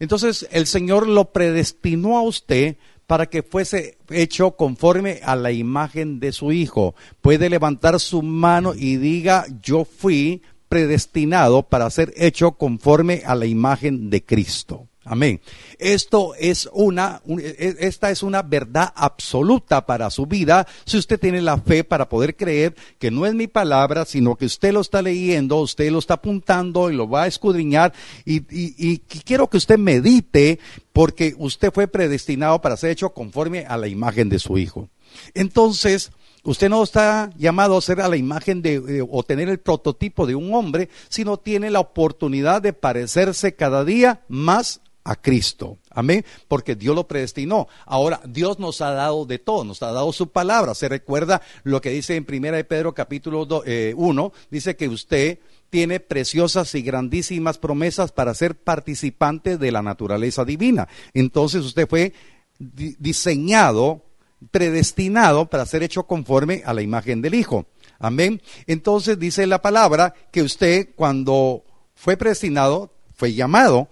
Entonces 0.00 0.48
el 0.50 0.66
Señor 0.66 1.06
lo 1.06 1.26
predestinó 1.26 2.18
a 2.18 2.22
usted 2.22 2.74
para 3.06 3.26
que 3.26 3.44
fuese 3.44 3.96
hecho 4.08 4.56
conforme 4.56 5.20
a 5.22 5.36
la 5.36 5.52
imagen 5.52 6.18
de 6.18 6.32
su 6.32 6.50
Hijo. 6.50 6.96
Puede 7.20 7.48
levantar 7.48 8.00
su 8.00 8.20
mano 8.20 8.74
y 8.74 8.96
diga, 8.96 9.46
yo 9.62 9.84
fui 9.84 10.42
predestinado 10.68 11.62
para 11.62 11.88
ser 11.88 12.12
hecho 12.16 12.50
conforme 12.50 13.22
a 13.24 13.36
la 13.36 13.46
imagen 13.46 14.10
de 14.10 14.24
Cristo. 14.24 14.89
Amén. 15.04 15.40
Esto 15.78 16.34
es 16.38 16.68
una, 16.72 17.22
e, 17.26 17.76
esta 17.80 18.10
es 18.10 18.22
una 18.22 18.42
verdad 18.42 18.92
absoluta 18.94 19.86
para 19.86 20.10
su 20.10 20.26
vida 20.26 20.66
si 20.84 20.98
usted 20.98 21.18
tiene 21.18 21.40
la 21.40 21.56
fe 21.56 21.84
para 21.84 22.08
poder 22.08 22.36
creer 22.36 22.74
que 22.98 23.10
no 23.10 23.24
es 23.24 23.34
mi 23.34 23.46
palabra, 23.46 24.04
sino 24.04 24.36
que 24.36 24.44
usted 24.44 24.72
lo 24.72 24.80
está 24.80 25.00
leyendo, 25.00 25.56
usted 25.56 25.90
lo 25.90 26.00
está 26.00 26.14
apuntando 26.14 26.90
y 26.90 26.94
lo 26.94 27.08
va 27.08 27.22
a 27.22 27.26
escudriñar 27.28 27.94
y, 28.26 28.42
y 28.50 28.98
quiero 28.98 29.48
que 29.48 29.56
usted 29.56 29.78
medite 29.78 30.58
porque 30.92 31.34
usted 31.38 31.72
fue 31.72 31.88
predestinado 31.88 32.60
para 32.60 32.76
ser 32.76 32.90
hecho 32.90 33.14
conforme 33.14 33.64
a 33.66 33.78
la 33.78 33.88
imagen 33.88 34.28
de 34.28 34.38
su 34.38 34.58
Hijo. 34.58 34.90
Entonces, 35.34 36.12
Usted 36.42 36.70
no 36.70 36.82
está 36.82 37.30
llamado 37.36 37.76
a 37.76 37.82
ser 37.82 38.00
a 38.00 38.08
la 38.08 38.16
imagen 38.16 38.62
de, 38.62 39.06
o 39.08 39.22
tener 39.22 39.50
el 39.50 39.60
prototipo 39.60 40.26
de 40.26 40.34
un 40.34 40.54
hombre, 40.54 40.88
sino 41.10 41.36
tiene 41.36 41.70
la 41.70 41.80
oportunidad 41.80 42.62
de 42.62 42.72
parecerse 42.72 43.54
cada 43.54 43.84
día 43.84 44.22
más 44.28 44.80
a 45.10 45.16
Cristo. 45.16 45.78
Amén. 45.90 46.24
Porque 46.46 46.76
Dios 46.76 46.94
lo 46.94 47.08
predestinó. 47.08 47.66
Ahora, 47.84 48.20
Dios 48.24 48.60
nos 48.60 48.80
ha 48.80 48.92
dado 48.92 49.26
de 49.26 49.40
todo, 49.40 49.64
nos 49.64 49.82
ha 49.82 49.90
dado 49.90 50.12
su 50.12 50.30
palabra. 50.30 50.72
Se 50.76 50.88
recuerda 50.88 51.42
lo 51.64 51.80
que 51.80 51.90
dice 51.90 52.14
en 52.14 52.24
Primera 52.24 52.56
de 52.56 52.62
Pedro 52.62 52.94
capítulo 52.94 53.42
1, 53.42 53.62
eh, 53.66 54.38
dice 54.52 54.76
que 54.76 54.86
usted 54.86 55.40
tiene 55.68 55.98
preciosas 55.98 56.72
y 56.76 56.82
grandísimas 56.82 57.58
promesas 57.58 58.12
para 58.12 58.34
ser 58.34 58.54
participante 58.54 59.58
de 59.58 59.72
la 59.72 59.82
naturaleza 59.82 60.44
divina. 60.44 60.86
Entonces 61.12 61.64
usted 61.64 61.88
fue 61.88 62.12
diseñado, 62.60 64.04
predestinado 64.52 65.50
para 65.50 65.66
ser 65.66 65.82
hecho 65.82 66.04
conforme 66.04 66.62
a 66.64 66.72
la 66.72 66.82
imagen 66.82 67.20
del 67.20 67.34
Hijo. 67.34 67.66
Amén. 67.98 68.40
Entonces 68.68 69.18
dice 69.18 69.44
la 69.48 69.60
palabra 69.60 70.14
que 70.30 70.42
usted 70.42 70.90
cuando 70.94 71.64
fue 71.96 72.16
predestinado, 72.16 72.94
fue 73.12 73.34
llamado 73.34 73.90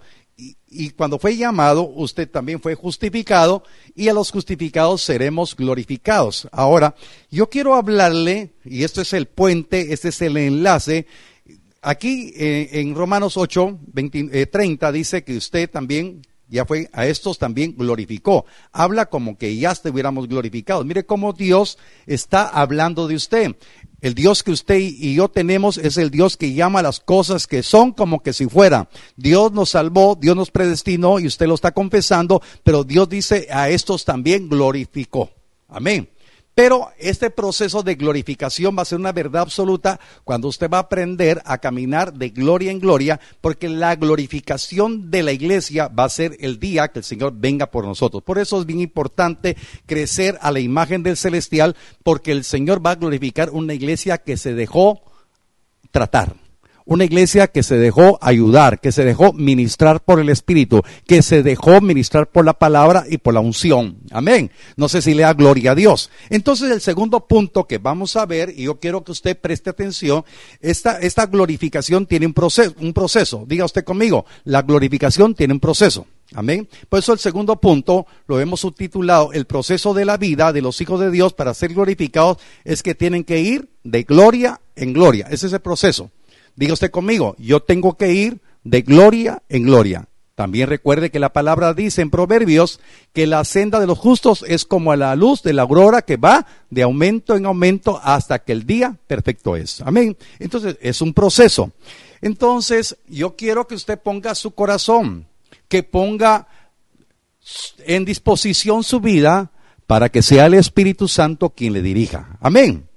y, 0.71 0.91
cuando 0.91 1.19
fue 1.19 1.35
llamado, 1.35 1.83
usted 1.83 2.29
también 2.29 2.61
fue 2.61 2.75
justificado 2.75 3.63
y 3.95 4.07
a 4.07 4.13
los 4.13 4.31
justificados 4.31 5.01
seremos 5.01 5.55
glorificados. 5.55 6.47
Ahora, 6.51 6.95
yo 7.31 7.49
quiero 7.49 7.75
hablarle, 7.75 8.51
y 8.65 8.83
esto 8.83 9.01
es 9.01 9.13
el 9.13 9.25
puente, 9.27 9.93
este 9.93 10.09
es 10.09 10.21
el 10.21 10.37
enlace. 10.37 11.07
Aquí 11.81 12.33
eh, 12.35 12.69
en 12.73 12.93
Romanos 12.93 13.37
8, 13.37 13.79
20, 13.93 14.29
eh, 14.31 14.45
30 14.45 14.91
dice 14.91 15.23
que 15.23 15.37
usted 15.37 15.69
también 15.69 16.21
ya 16.49 16.65
fue, 16.65 16.89
a 16.93 17.05
estos 17.05 17.37
también 17.37 17.75
glorificó. 17.77 18.45
Habla 18.71 19.05
como 19.05 19.37
que 19.37 19.55
ya 19.55 19.71
estuviéramos 19.71 20.27
glorificados. 20.27 20.85
Mire 20.85 21.05
cómo 21.05 21.33
Dios 21.33 21.77
está 22.07 22.47
hablando 22.47 23.07
de 23.07 23.15
usted. 23.15 23.55
El 24.01 24.15
Dios 24.15 24.43
que 24.43 24.51
usted 24.51 24.79
y 24.79 25.13
yo 25.13 25.27
tenemos 25.29 25.77
es 25.77 25.97
el 25.97 26.09
Dios 26.09 26.37
que 26.37 26.53
llama 26.53 26.81
las 26.81 26.99
cosas 26.99 27.47
que 27.47 27.63
son 27.63 27.91
como 27.91 28.21
que 28.21 28.33
si 28.33 28.47
fuera. 28.47 28.89
Dios 29.17 29.51
nos 29.51 29.71
salvó, 29.71 30.17
Dios 30.19 30.35
nos 30.35 30.51
predestinó 30.51 31.19
y 31.19 31.27
usted 31.27 31.47
lo 31.47 31.55
está 31.55 31.71
confesando, 31.73 32.41
pero 32.63 32.83
Dios 32.83 33.09
dice 33.09 33.47
a 33.51 33.69
estos 33.69 34.05
también 34.05 34.47
glorificó. 34.47 35.29
Amén. 35.67 36.09
Pero 36.59 36.91
este 36.97 37.29
proceso 37.29 37.83
de 37.83 37.95
glorificación 37.95 38.77
va 38.77 38.81
a 38.81 38.85
ser 38.85 38.99
una 38.99 39.13
verdad 39.13 39.43
absoluta 39.43 39.97
cuando 40.25 40.49
usted 40.49 40.69
va 40.69 40.79
a 40.79 40.81
aprender 40.81 41.41
a 41.45 41.59
caminar 41.59 42.11
de 42.11 42.31
gloria 42.31 42.69
en 42.69 42.81
gloria, 42.81 43.17
porque 43.39 43.69
la 43.69 43.95
glorificación 43.95 45.09
de 45.09 45.23
la 45.23 45.31
iglesia 45.31 45.87
va 45.87 46.03
a 46.03 46.09
ser 46.09 46.35
el 46.41 46.59
día 46.59 46.89
que 46.89 46.99
el 46.99 47.05
Señor 47.05 47.31
venga 47.37 47.67
por 47.67 47.85
nosotros. 47.85 48.23
Por 48.23 48.39
eso 48.39 48.59
es 48.59 48.65
bien 48.65 48.81
importante 48.81 49.55
crecer 49.85 50.37
a 50.41 50.51
la 50.51 50.59
imagen 50.59 51.01
del 51.01 51.15
celestial, 51.15 51.77
porque 52.03 52.33
el 52.33 52.43
Señor 52.43 52.85
va 52.85 52.91
a 52.91 52.95
glorificar 52.95 53.51
una 53.51 53.73
iglesia 53.73 54.17
que 54.17 54.35
se 54.35 54.53
dejó 54.53 54.99
tratar 55.91 56.35
una 56.89 57.05
iglesia 57.05 57.47
que 57.47 57.61
se 57.61 57.77
dejó 57.77 58.17
ayudar, 58.19 58.79
que 58.79 58.91
se 58.91 59.05
dejó 59.05 59.31
ministrar 59.31 60.03
por 60.03 60.19
el 60.19 60.27
Espíritu, 60.27 60.81
que 61.05 61.21
se 61.21 61.43
dejó 61.43 61.81
ministrar 61.81 62.27
por 62.31 62.43
la 62.43 62.53
palabra 62.53 63.05
y 63.07 63.19
por 63.19 63.35
la 63.35 63.41
unción. 63.41 63.99
Amén. 64.09 64.49
No 64.75 64.89
sé 64.89 65.03
si 65.03 65.13
le 65.13 65.21
da 65.21 65.33
gloria 65.33 65.71
a 65.71 65.75
Dios. 65.75 66.09
Entonces 66.31 66.71
el 66.71 66.81
segundo 66.81 67.27
punto 67.27 67.65
que 67.65 67.77
vamos 67.77 68.15
a 68.15 68.25
ver, 68.25 68.51
y 68.57 68.63
yo 68.63 68.79
quiero 68.79 69.03
que 69.03 69.11
usted 69.11 69.37
preste 69.39 69.69
atención, 69.69 70.25
esta, 70.61 70.97
esta 70.97 71.27
glorificación 71.27 72.07
tiene 72.07 72.25
un 72.25 72.33
proceso, 72.33 72.73
un 72.79 72.91
proceso. 72.91 73.45
Diga 73.47 73.65
usted 73.65 73.83
conmigo, 73.83 74.25
la 74.43 74.63
glorificación 74.63 75.35
tiene 75.35 75.53
un 75.53 75.59
proceso. 75.59 76.07
Amén. 76.33 76.67
Por 76.89 76.99
eso 76.99 77.13
el 77.13 77.19
segundo 77.19 77.57
punto 77.57 78.07
lo 78.25 78.39
hemos 78.39 78.61
subtitulado 78.61 79.31
el 79.33 79.45
proceso 79.45 79.93
de 79.93 80.05
la 80.05 80.17
vida 80.17 80.51
de 80.53 80.63
los 80.63 80.81
hijos 80.81 80.99
de 80.99 81.11
Dios 81.11 81.33
para 81.33 81.53
ser 81.53 81.75
glorificados 81.75 82.37
es 82.63 82.81
que 82.81 82.95
tienen 82.95 83.23
que 83.23 83.41
ir 83.41 83.69
de 83.83 84.03
gloria 84.03 84.59
en 84.75 84.93
gloria. 84.93 85.27
Ese 85.29 85.45
es 85.45 85.53
el 85.53 85.59
proceso. 85.59 86.09
Diga 86.55 86.73
usted 86.73 86.91
conmigo, 86.91 87.35
yo 87.37 87.61
tengo 87.61 87.97
que 87.97 88.13
ir 88.13 88.41
de 88.63 88.81
gloria 88.81 89.41
en 89.49 89.63
gloria. 89.63 90.07
También 90.35 90.69
recuerde 90.69 91.11
que 91.11 91.19
la 91.19 91.33
palabra 91.33 91.73
dice 91.73 92.01
en 92.01 92.09
Proverbios 92.09 92.79
que 93.11 93.27
la 93.27 93.43
senda 93.43 93.81
de 93.81 93.87
los 93.87 93.97
justos 93.97 94.45
es 94.47 94.63
como 94.63 94.95
la 94.95 95.13
luz 95.17 95.43
de 95.43 95.51
la 95.51 95.63
aurora 95.63 96.01
que 96.01 96.15
va 96.15 96.45
de 96.69 96.83
aumento 96.83 97.35
en 97.35 97.45
aumento 97.45 97.99
hasta 98.01 98.39
que 98.39 98.53
el 98.53 98.65
día 98.65 98.95
perfecto 99.05 99.57
es. 99.57 99.81
Amén. 99.81 100.15
Entonces, 100.39 100.77
es 100.79 101.01
un 101.01 101.13
proceso. 101.13 101.73
Entonces, 102.21 102.95
yo 103.09 103.35
quiero 103.35 103.67
que 103.67 103.75
usted 103.75 103.99
ponga 103.99 104.33
su 104.33 104.51
corazón, 104.51 105.27
que 105.67 105.83
ponga 105.83 106.47
en 107.79 108.05
disposición 108.05 108.83
su 108.83 109.01
vida 109.01 109.51
para 109.87 110.09
que 110.09 110.21
sea 110.21 110.45
el 110.45 110.53
Espíritu 110.53 111.07
Santo 111.07 111.49
quien 111.49 111.73
le 111.73 111.81
dirija. 111.81 112.37
Amén. 112.39 112.88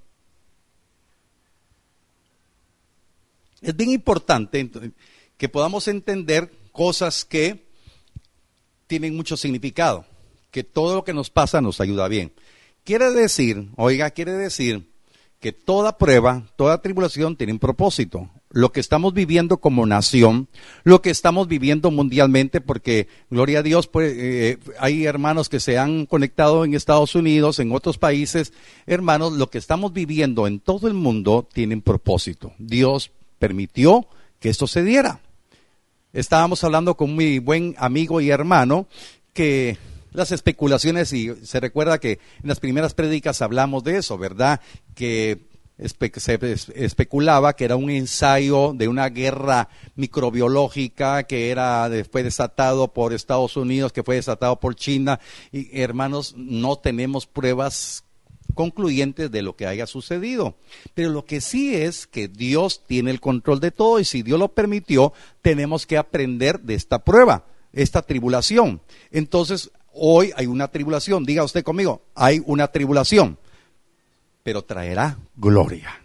Es 3.62 3.76
bien 3.76 3.90
importante 3.90 4.69
que 5.37 5.49
podamos 5.49 5.87
entender 5.87 6.52
cosas 6.73 7.25
que 7.25 7.64
tienen 8.88 9.16
mucho 9.16 9.37
significado, 9.37 10.04
que 10.50 10.64
todo 10.64 10.97
lo 10.97 11.04
que 11.04 11.14
nos 11.14 11.31
pasa 11.31 11.61
nos 11.61 11.81
ayuda 11.81 12.09
bien. 12.09 12.33
Quiere 12.85 13.12
decir, 13.12 13.69
oiga, 13.76 14.11
quiere 14.11 14.33
decir 14.33 14.90
que 15.38 15.52
toda 15.52 15.97
prueba, 15.97 16.45
toda 16.57 16.83
tribulación 16.83 17.37
tiene 17.37 17.52
un 17.52 17.59
propósito. 17.61 18.31
Lo 18.50 18.71
que 18.71 18.81
estamos 18.81 19.14
viviendo 19.14 19.59
como 19.59 19.87
nación, 19.87 20.49
lo 20.83 21.00
que 21.00 21.11
estamos 21.11 21.49
viviendo 21.49 21.90
mundialmente, 21.90 22.61
porque 22.61 23.09
gloria 23.31 23.61
a 23.61 23.62
Dios, 23.62 23.87
pues, 23.87 24.12
eh, 24.16 24.59
hay 24.78 25.07
hermanos 25.07 25.49
que 25.49 25.59
se 25.59 25.78
han 25.78 26.07
conectado 26.07 26.64
en 26.64 26.75
Estados 26.75 27.14
Unidos, 27.14 27.61
en 27.61 27.73
otros 27.73 27.97
países. 27.97 28.52
Hermanos, 28.87 29.33
lo 29.33 29.49
que 29.50 29.59
estamos 29.59 29.92
viviendo 29.92 30.47
en 30.47 30.61
todo 30.61 30.87
el 30.87 30.95
mundo 30.95 31.49
tiene 31.52 31.76
un 31.76 31.83
propósito. 31.83 32.52
Dios 32.59 33.11
permitió 33.42 34.06
que 34.38 34.50
esto 34.50 34.68
se 34.68 34.84
diera. 34.84 35.18
Estábamos 36.12 36.62
hablando 36.62 36.96
con 36.96 37.16
mi 37.16 37.40
buen 37.40 37.75
amigo 37.76 38.20
y 38.20 38.30
hermano 38.30 38.87
que 39.32 39.78
las 40.12 40.30
especulaciones, 40.30 41.12
y 41.12 41.34
se 41.44 41.58
recuerda 41.58 41.99
que 41.99 42.20
en 42.40 42.49
las 42.49 42.61
primeras 42.61 42.94
prédicas 42.94 43.42
hablamos 43.42 43.82
de 43.82 43.96
eso, 43.96 44.16
¿verdad? 44.16 44.61
Que 44.94 45.40
se 45.88 46.38
especulaba 46.76 47.56
que 47.56 47.64
era 47.64 47.75
un 47.75 47.90
ensayo 47.90 48.75
de 48.76 48.87
una 48.87 49.08
guerra 49.08 49.68
microbiológica 49.96 51.25
que 51.25 51.50
era 51.50 51.90
fue 52.12 52.22
desatado 52.22 52.92
por 52.92 53.12
Estados 53.12 53.56
Unidos, 53.56 53.92
que 53.92 54.04
fue 54.04 54.14
desatado 54.14 54.61
por 54.61 54.76
China. 54.76 55.18
Y 55.50 55.80
hermanos, 55.80 56.34
no 56.37 56.76
tenemos 56.76 57.26
pruebas 57.26 58.04
concluyentes 58.54 59.30
de 59.30 59.42
lo 59.42 59.56
que 59.56 59.66
haya 59.66 59.87
sucedido. 59.87 60.56
Pero 60.94 61.11
lo 61.11 61.25
que 61.25 61.40
sí 61.40 61.75
es 61.75 62.06
que 62.06 62.28
Dios 62.28 62.85
tiene 62.87 63.11
el 63.11 63.21
control 63.21 63.61
de 63.61 63.71
todo 63.71 64.00
y 64.00 64.04
si 64.04 64.23
Dios 64.23 64.38
lo 64.38 64.49
permitió, 64.49 65.12
tenemos 65.40 65.87
que 65.87 65.97
aprender 65.97 66.61
de 66.61 66.75
esta 66.75 67.00
prueba, 67.04 67.47
esta 67.73 68.02
tribulación. 68.02 68.80
Entonces, 69.11 69.71
hoy 69.92 70.32
hay 70.37 70.47
una 70.47 70.68
tribulación, 70.68 71.25
diga 71.25 71.44
usted 71.44 71.62
conmigo, 71.62 72.02
hay 72.14 72.42
una 72.47 72.68
tribulación, 72.68 73.38
pero 74.42 74.62
traerá 74.62 75.18
gloria. 75.37 76.00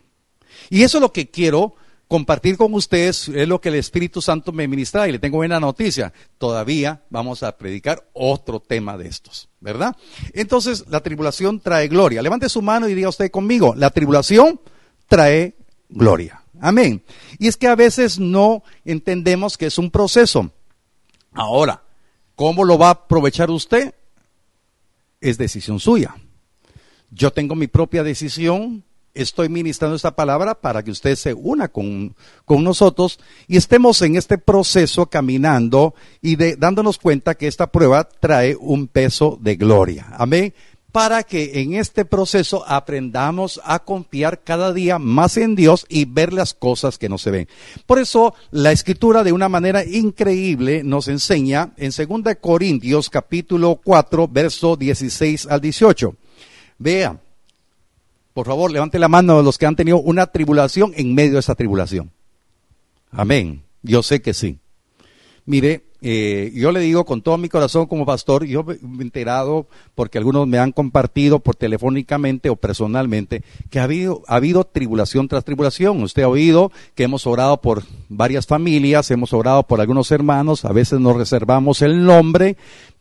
Y 0.69 0.83
eso 0.83 0.97
es 0.97 1.01
lo 1.01 1.13
que 1.13 1.29
quiero 1.29 1.75
compartir 2.07 2.57
con 2.57 2.73
ustedes 2.73 3.27
es 3.29 3.47
lo 3.47 3.59
que 3.59 3.69
el 3.69 3.75
Espíritu 3.75 4.21
Santo 4.21 4.51
me 4.51 4.67
ministra 4.67 5.07
y 5.07 5.11
le 5.11 5.19
tengo 5.19 5.37
buena 5.37 5.59
noticia. 5.59 6.13
Todavía 6.37 7.03
vamos 7.09 7.43
a 7.43 7.57
predicar 7.57 8.07
otro 8.13 8.59
tema 8.59 8.97
de 8.97 9.07
estos, 9.07 9.49
¿verdad? 9.59 9.95
Entonces, 10.33 10.85
la 10.89 11.01
tribulación 11.01 11.59
trae 11.59 11.87
gloria. 11.87 12.21
Levante 12.21 12.49
su 12.49 12.61
mano 12.61 12.87
y 12.87 12.93
diga 12.93 13.09
usted 13.09 13.29
conmigo, 13.29 13.73
la 13.75 13.89
tribulación 13.89 14.61
trae 15.07 15.55
gloria. 15.89 16.43
Amén. 16.59 17.03
Y 17.37 17.47
es 17.47 17.57
que 17.57 17.67
a 17.67 17.75
veces 17.75 18.19
no 18.19 18.63
entendemos 18.83 19.57
que 19.57 19.67
es 19.67 19.77
un 19.77 19.91
proceso. 19.91 20.51
Ahora, 21.33 21.83
¿cómo 22.35 22.63
lo 22.63 22.77
va 22.77 22.87
a 22.87 22.91
aprovechar 22.91 23.51
usted? 23.51 23.93
Es 25.21 25.37
decisión 25.37 25.79
suya. 25.79 26.15
Yo 27.11 27.31
tengo 27.31 27.55
mi 27.55 27.67
propia 27.67 28.03
decisión 28.03 28.83
estoy 29.17 29.49
ministrando 29.49 29.95
esta 29.95 30.15
palabra 30.15 30.55
para 30.55 30.83
que 30.83 30.91
usted 30.91 31.15
se 31.15 31.33
una 31.33 31.67
con, 31.67 32.15
con 32.45 32.63
nosotros 32.63 33.19
y 33.47 33.57
estemos 33.57 34.01
en 34.01 34.15
este 34.15 34.37
proceso 34.37 35.07
caminando 35.07 35.93
y 36.21 36.35
de, 36.35 36.55
dándonos 36.55 36.97
cuenta 36.97 37.35
que 37.35 37.47
esta 37.47 37.67
prueba 37.67 38.07
trae 38.07 38.55
un 38.55 38.87
peso 38.87 39.37
de 39.41 39.55
gloria. 39.55 40.07
Amén 40.17 40.53
para 40.97 41.21
que 41.21 41.61
en 41.61 41.75
este 41.75 42.05
proceso 42.05 42.63
aprendamos 42.67 43.61
a 43.63 43.77
confiar 43.77 44.41
cada 44.43 44.73
día 44.73 44.97
más 44.97 45.37
en 45.37 45.55
Dios 45.55 45.85
y 45.89 46.05
ver 46.05 46.33
las 46.33 46.55
cosas 46.55 46.97
que 46.97 47.07
no 47.07 47.19
se 47.19 47.29
ven. 47.29 47.47
Por 47.85 47.99
eso 47.99 48.33
la 48.49 48.71
escritura 48.71 49.23
de 49.23 49.31
una 49.31 49.47
manera 49.47 49.85
increíble 49.85 50.83
nos 50.83 51.07
enseña 51.07 51.71
en 51.77 51.91
2 51.91 52.35
Corintios 52.41 53.11
capítulo 53.11 53.79
4 53.83 54.27
verso 54.27 54.75
16 54.75 55.45
al 55.45 55.61
18. 55.61 56.15
Vea, 56.79 57.21
por 58.37 58.45
favor, 58.45 58.71
levante 58.71 58.99
la 58.99 59.07
mano 59.07 59.41
los 59.41 59.57
que 59.57 59.65
han 59.65 59.75
tenido 59.75 59.97
una 59.97 60.27
tribulación 60.27 60.93
en 60.95 61.15
medio 61.15 61.33
de 61.33 61.39
esa 61.39 61.55
tribulación. 61.55 62.11
Amén. 63.09 63.63
Yo 63.81 64.03
sé 64.03 64.21
que 64.21 64.35
sí. 64.35 64.59
Mire, 65.47 65.85
eh, 66.01 66.51
yo 66.53 66.71
le 66.71 66.81
digo 66.81 67.03
con 67.03 67.23
todo 67.23 67.39
mi 67.39 67.49
corazón 67.49 67.87
como 67.87 68.05
pastor, 68.05 68.45
yo 68.45 68.63
me 68.63 68.75
he 68.75 69.01
enterado 69.01 69.65
porque 69.95 70.19
algunos 70.19 70.45
me 70.45 70.59
han 70.59 70.71
compartido 70.71 71.39
por 71.39 71.55
telefónicamente 71.55 72.51
o 72.51 72.55
personalmente 72.55 73.41
que 73.71 73.79
ha 73.79 73.85
habido, 73.85 74.21
ha 74.27 74.35
habido 74.35 74.65
tribulación 74.65 75.27
tras 75.27 75.43
tribulación. 75.43 76.03
Usted 76.03 76.21
ha 76.21 76.27
oído 76.27 76.71
que 76.93 77.05
hemos 77.05 77.25
orado 77.25 77.59
por 77.59 77.85
varias 78.07 78.45
familias, 78.45 79.09
hemos 79.09 79.33
orado 79.33 79.63
por 79.63 79.81
algunos 79.81 80.11
hermanos, 80.11 80.63
a 80.63 80.73
veces 80.73 80.99
nos 80.99 81.17
reservamos 81.17 81.81
el 81.81 82.05
nombre, 82.05 82.55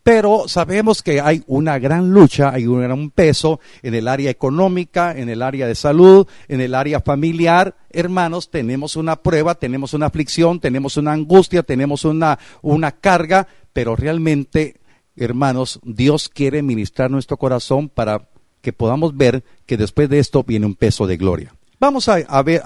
pero 0.07 0.47
sabemos 0.47 1.03
que 1.03 1.19
hay 1.19 1.43
una 1.47 1.79
gran 1.79 2.11
lucha, 2.11 2.51
hay 2.53 2.65
un 2.65 2.79
gran 2.79 3.09
peso 3.09 3.59
en 3.81 3.93
el 3.93 4.07
área 4.07 4.31
económica, 4.31 5.11
en 5.11 5.27
el 5.27 5.41
área 5.41 5.67
de 5.67 5.75
salud, 5.75 6.25
en 6.47 6.61
el 6.61 6.75
área 6.75 7.01
familiar. 7.01 7.75
Hermanos, 7.89 8.49
tenemos 8.49 8.95
una 8.95 9.17
prueba, 9.17 9.55
tenemos 9.55 9.93
una 9.93 10.05
aflicción, 10.05 10.61
tenemos 10.61 10.95
una 10.95 11.11
angustia, 11.11 11.61
tenemos 11.61 12.05
una, 12.05 12.39
una 12.61 12.93
carga, 12.93 13.49
pero 13.73 13.97
realmente, 13.97 14.79
hermanos, 15.17 15.81
Dios 15.83 16.29
quiere 16.29 16.61
ministrar 16.61 17.11
nuestro 17.11 17.35
corazón 17.35 17.89
para 17.89 18.29
que 18.61 18.71
podamos 18.71 19.17
ver 19.17 19.43
que 19.65 19.75
después 19.75 20.07
de 20.07 20.19
esto 20.19 20.41
viene 20.41 20.67
un 20.67 20.75
peso 20.75 21.05
de 21.05 21.17
gloria. 21.17 21.53
Vamos 21.81 22.07
a, 22.07 22.43
ver, 22.43 22.61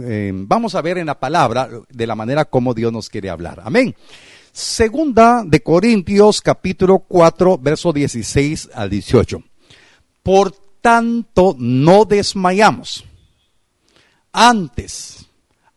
eh, 0.00 0.32
vamos 0.32 0.76
a 0.76 0.80
ver 0.80 0.98
en 0.98 1.06
la 1.06 1.18
palabra 1.18 1.68
de 1.88 2.06
la 2.06 2.14
manera 2.14 2.44
como 2.44 2.72
Dios 2.72 2.92
nos 2.92 3.10
quiere 3.10 3.30
hablar. 3.30 3.62
Amén. 3.64 3.96
Segunda 4.56 5.42
de 5.44 5.64
Corintios 5.64 6.40
capítulo 6.40 7.00
4, 7.00 7.58
verso 7.58 7.92
16 7.92 8.70
al 8.72 8.88
18. 8.88 9.42
Por 10.22 10.54
tanto, 10.80 11.56
no 11.58 12.04
desmayamos. 12.04 13.04
Antes, 14.32 15.26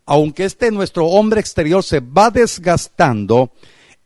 aunque 0.06 0.46
este 0.46 0.70
nuestro 0.70 1.08
hombre 1.08 1.40
exterior 1.40 1.84
se 1.84 2.02
va 2.02 2.30
desgastando, 2.30 3.52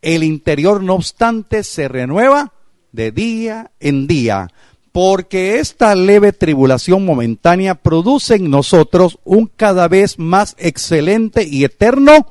el 0.02 0.24
interior 0.24 0.82
no 0.82 0.94
obstante 0.96 1.66
se 1.66 1.90
renueva 1.90 2.54
de 2.94 3.12
día 3.12 3.72
en 3.82 4.08
día, 4.08 4.48
porque 4.94 5.60
esta 5.60 5.94
leve 5.96 6.32
tribulación 6.32 7.04
momentánea 7.04 7.76
produce 7.76 8.36
en 8.36 8.50
nosotros 8.50 9.20
un 9.26 9.48
cada 9.48 9.90
vez 9.90 10.18
más 10.18 10.56
excelente 10.58 11.46
y 11.46 11.66
eterno 11.66 12.26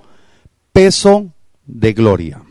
peso 0.73 1.35
de 1.67 1.93
gloria. 1.93 2.43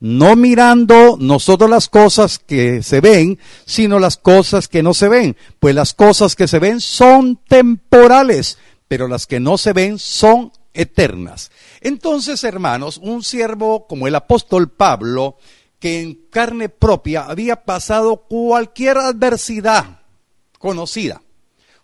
No 0.00 0.36
mirando 0.36 1.16
nosotros 1.18 1.68
las 1.68 1.88
cosas 1.88 2.38
que 2.38 2.82
se 2.82 3.00
ven, 3.00 3.38
sino 3.64 3.98
las 3.98 4.16
cosas 4.16 4.68
que 4.68 4.82
no 4.82 4.94
se 4.94 5.08
ven, 5.08 5.36
pues 5.58 5.74
las 5.74 5.92
cosas 5.92 6.36
que 6.36 6.46
se 6.46 6.60
ven 6.60 6.80
son 6.80 7.36
temporales, 7.48 8.58
pero 8.86 9.08
las 9.08 9.26
que 9.26 9.40
no 9.40 9.58
se 9.58 9.72
ven 9.72 9.98
son 9.98 10.52
eternas. 10.72 11.50
Entonces, 11.80 12.44
hermanos, 12.44 12.98
un 12.98 13.24
siervo 13.24 13.86
como 13.88 14.06
el 14.06 14.14
apóstol 14.14 14.70
Pablo, 14.70 15.36
que 15.80 16.00
en 16.00 16.14
carne 16.30 16.68
propia 16.68 17.24
había 17.24 17.64
pasado 17.64 18.24
cualquier 18.28 18.98
adversidad 18.98 20.02
conocida, 20.58 21.22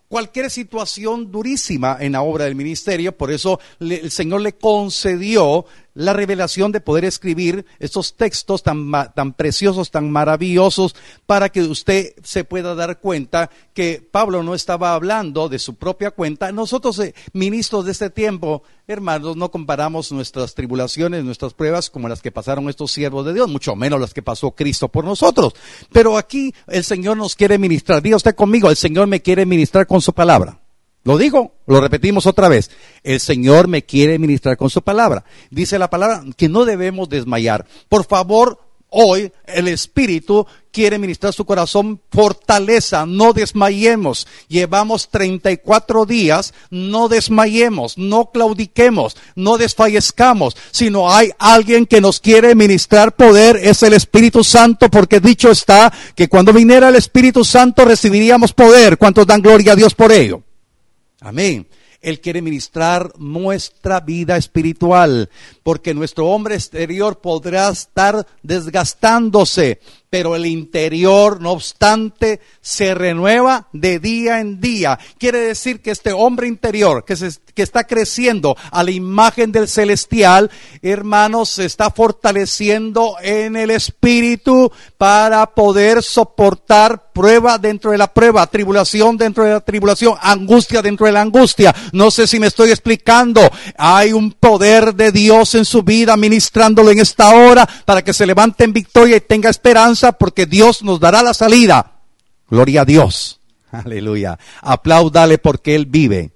cualquier 0.07 0.49
situación 0.49 1.31
durísima 1.31 1.97
en 1.99 2.13
la 2.13 2.21
obra 2.21 2.45
del 2.45 2.55
ministerio, 2.55 3.17
por 3.17 3.31
eso 3.31 3.59
el 3.79 4.11
Señor 4.11 4.41
le 4.41 4.53
concedió 4.53 5.65
la 5.95 6.13
revelación 6.13 6.71
de 6.71 6.81
poder 6.81 7.05
escribir 7.05 7.65
estos 7.79 8.15
textos 8.15 8.61
tan, 8.61 8.91
tan 9.15 9.33
preciosos, 9.33 9.89
tan 9.89 10.11
maravillosos, 10.11 10.95
para 11.25 11.49
que 11.49 11.63
usted 11.63 12.13
se 12.23 12.43
pueda 12.43 12.75
dar 12.75 12.99
cuenta 12.99 13.49
que 13.73 14.05
Pablo 14.11 14.43
no 14.43 14.53
estaba 14.53 14.93
hablando 14.93 15.49
de 15.49 15.57
su 15.57 15.75
propia 15.75 16.11
cuenta. 16.11 16.51
Nosotros, 16.51 16.99
eh, 16.99 17.15
ministros 17.33 17.85
de 17.85 17.93
este 17.93 18.09
tiempo, 18.09 18.63
hermanos, 18.87 19.37
no 19.37 19.49
comparamos 19.49 20.11
nuestras 20.11 20.53
tribulaciones, 20.53 21.23
nuestras 21.23 21.53
pruebas 21.53 21.89
como 21.89 22.09
las 22.09 22.21
que 22.21 22.31
pasaron 22.31 22.69
estos 22.69 22.91
siervos 22.91 23.25
de 23.25 23.33
Dios, 23.33 23.49
mucho 23.49 23.75
menos 23.75 23.99
las 23.99 24.13
que 24.13 24.21
pasó 24.21 24.51
Cristo 24.51 24.89
por 24.89 25.05
nosotros. 25.05 25.53
Pero 25.91 26.17
aquí 26.17 26.53
el 26.67 26.83
Señor 26.83 27.17
nos 27.17 27.35
quiere 27.35 27.57
ministrar. 27.57 28.01
Diga 28.01 28.17
usted 28.17 28.35
conmigo, 28.35 28.69
el 28.69 28.75
Señor 28.75 29.07
me 29.07 29.21
quiere 29.21 29.45
ministrar 29.45 29.87
con 29.87 30.01
su 30.01 30.13
palabra. 30.13 30.59
Lo 31.05 31.19
digo, 31.19 31.53
lo 31.67 31.79
repetimos 31.79 32.25
otra 32.25 32.49
vez. 32.49 32.71
El 33.03 33.19
Señor 33.19 33.67
me 33.67 33.83
quiere 33.85 34.17
ministrar 34.17 34.57
con 34.57 34.71
su 34.71 34.81
palabra. 34.81 35.23
Dice 35.51 35.77
la 35.77 35.91
palabra 35.91 36.23
que 36.35 36.49
no 36.49 36.65
debemos 36.65 37.09
desmayar. 37.09 37.67
Por 37.87 38.05
favor, 38.05 38.59
hoy 38.89 39.31
el 39.45 39.67
Espíritu 39.67 40.47
quiere 40.71 40.97
ministrar 40.97 41.31
su 41.31 41.45
corazón 41.45 42.01
fortaleza, 42.11 43.05
no 43.05 43.33
desmayemos. 43.33 44.25
Llevamos 44.47 45.09
34 45.09 46.07
días, 46.07 46.55
no 46.71 47.07
desmayemos, 47.07 47.99
no 47.99 48.31
claudiquemos, 48.31 49.15
no 49.35 49.59
desfallezcamos, 49.59 50.57
sino 50.71 51.13
hay 51.13 51.29
alguien 51.37 51.85
que 51.85 52.01
nos 52.01 52.19
quiere 52.19 52.55
ministrar 52.55 53.15
poder, 53.15 53.57
es 53.57 53.83
el 53.83 53.93
Espíritu 53.93 54.43
Santo, 54.43 54.89
porque 54.89 55.19
dicho 55.19 55.51
está 55.51 55.93
que 56.15 56.27
cuando 56.27 56.51
viniera 56.51 56.89
el 56.89 56.95
Espíritu 56.95 57.45
Santo 57.45 57.85
recibiríamos 57.85 58.53
poder. 58.53 58.97
¿Cuántos 58.97 59.27
dan 59.27 59.43
gloria 59.43 59.73
a 59.73 59.75
Dios 59.75 59.93
por 59.93 60.11
ello? 60.11 60.41
Amén. 61.25 61.67
Él 62.01 62.21
quiere 62.21 62.39
ministrar 62.39 63.11
nuestra 63.17 63.99
vida 63.99 64.37
espiritual, 64.37 65.31
porque 65.63 65.95
nuestro 65.95 66.27
hombre 66.27 66.53
exterior 66.53 67.19
podrá 67.19 67.67
estar 67.69 68.27
desgastándose, 68.43 69.79
pero 70.15 70.37
el 70.37 70.45
interior, 70.45 71.41
no 71.41 71.51
obstante, 71.51 72.39
se 72.61 72.95
renueva 72.95 73.67
de 73.73 73.99
día 73.99 74.39
en 74.39 74.61
día. 74.61 74.97
Quiere 75.17 75.39
decir 75.39 75.81
que 75.81 75.91
este 75.91 76.13
hombre 76.13 76.47
interior 76.47 77.03
que, 77.03 77.17
se, 77.17 77.31
que 77.53 77.63
está 77.63 77.83
creciendo 77.83 78.55
a 78.71 78.81
la 78.85 78.91
imagen 78.91 79.51
del 79.51 79.67
celestial, 79.67 80.49
hermanos, 80.81 81.49
se 81.49 81.65
está 81.65 81.91
fortaleciendo 81.91 83.17
en 83.21 83.57
el 83.57 83.71
espíritu 83.71 84.71
para 84.97 85.47
poder 85.47 86.01
soportar 86.01 87.11
prueba 87.15 87.57
dentro 87.57 87.91
de 87.91 87.97
la 87.97 88.13
prueba, 88.13 88.45
tribulación 88.45 89.17
dentro 89.17 89.45
de 89.45 89.51
la 89.51 89.61
tribulación, 89.61 90.15
angustia 90.21 90.81
dentro 90.81 91.05
de 91.05 91.13
la 91.13 91.21
angustia. 91.21 91.73
No 91.93 92.11
sé 92.11 92.27
si 92.27 92.39
me 92.41 92.47
estoy 92.47 92.71
explicando. 92.71 93.41
Hay 93.77 94.11
un 94.11 94.33
poder 94.33 94.93
de 94.93 95.13
Dios 95.13 95.55
en 95.55 95.63
su 95.63 95.81
vida 95.81 96.17
ministrándolo 96.17 96.91
en 96.91 96.99
esta 96.99 97.33
hora 97.33 97.67
para 97.85 98.01
que 98.03 98.13
se 98.13 98.25
levante 98.25 98.65
en 98.65 98.73
victoria 98.73 99.15
y 99.15 99.21
tenga 99.21 99.49
esperanza 100.05 100.17
porque 100.17 100.45
Dios 100.45 100.83
nos 100.83 100.99
dará 100.99 101.23
la 101.23 101.33
salida. 101.33 101.99
Gloria 102.49 102.81
a 102.81 102.85
Dios. 102.85 103.39
Aleluya. 103.71 104.37
Apláudale 104.61 105.37
porque 105.37 105.75
Él 105.75 105.85
vive. 105.85 106.31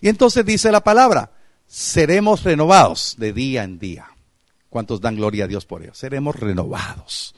Y 0.00 0.08
entonces 0.08 0.44
dice 0.44 0.72
la 0.72 0.82
palabra, 0.82 1.32
seremos 1.66 2.42
renovados 2.42 3.14
de 3.18 3.32
día 3.32 3.64
en 3.64 3.78
día. 3.78 4.06
¿Cuántos 4.68 5.00
dan 5.00 5.16
gloria 5.16 5.44
a 5.44 5.48
Dios 5.48 5.66
por 5.66 5.82
ello? 5.82 5.94
Seremos 5.94 6.34
renovados. 6.36 7.34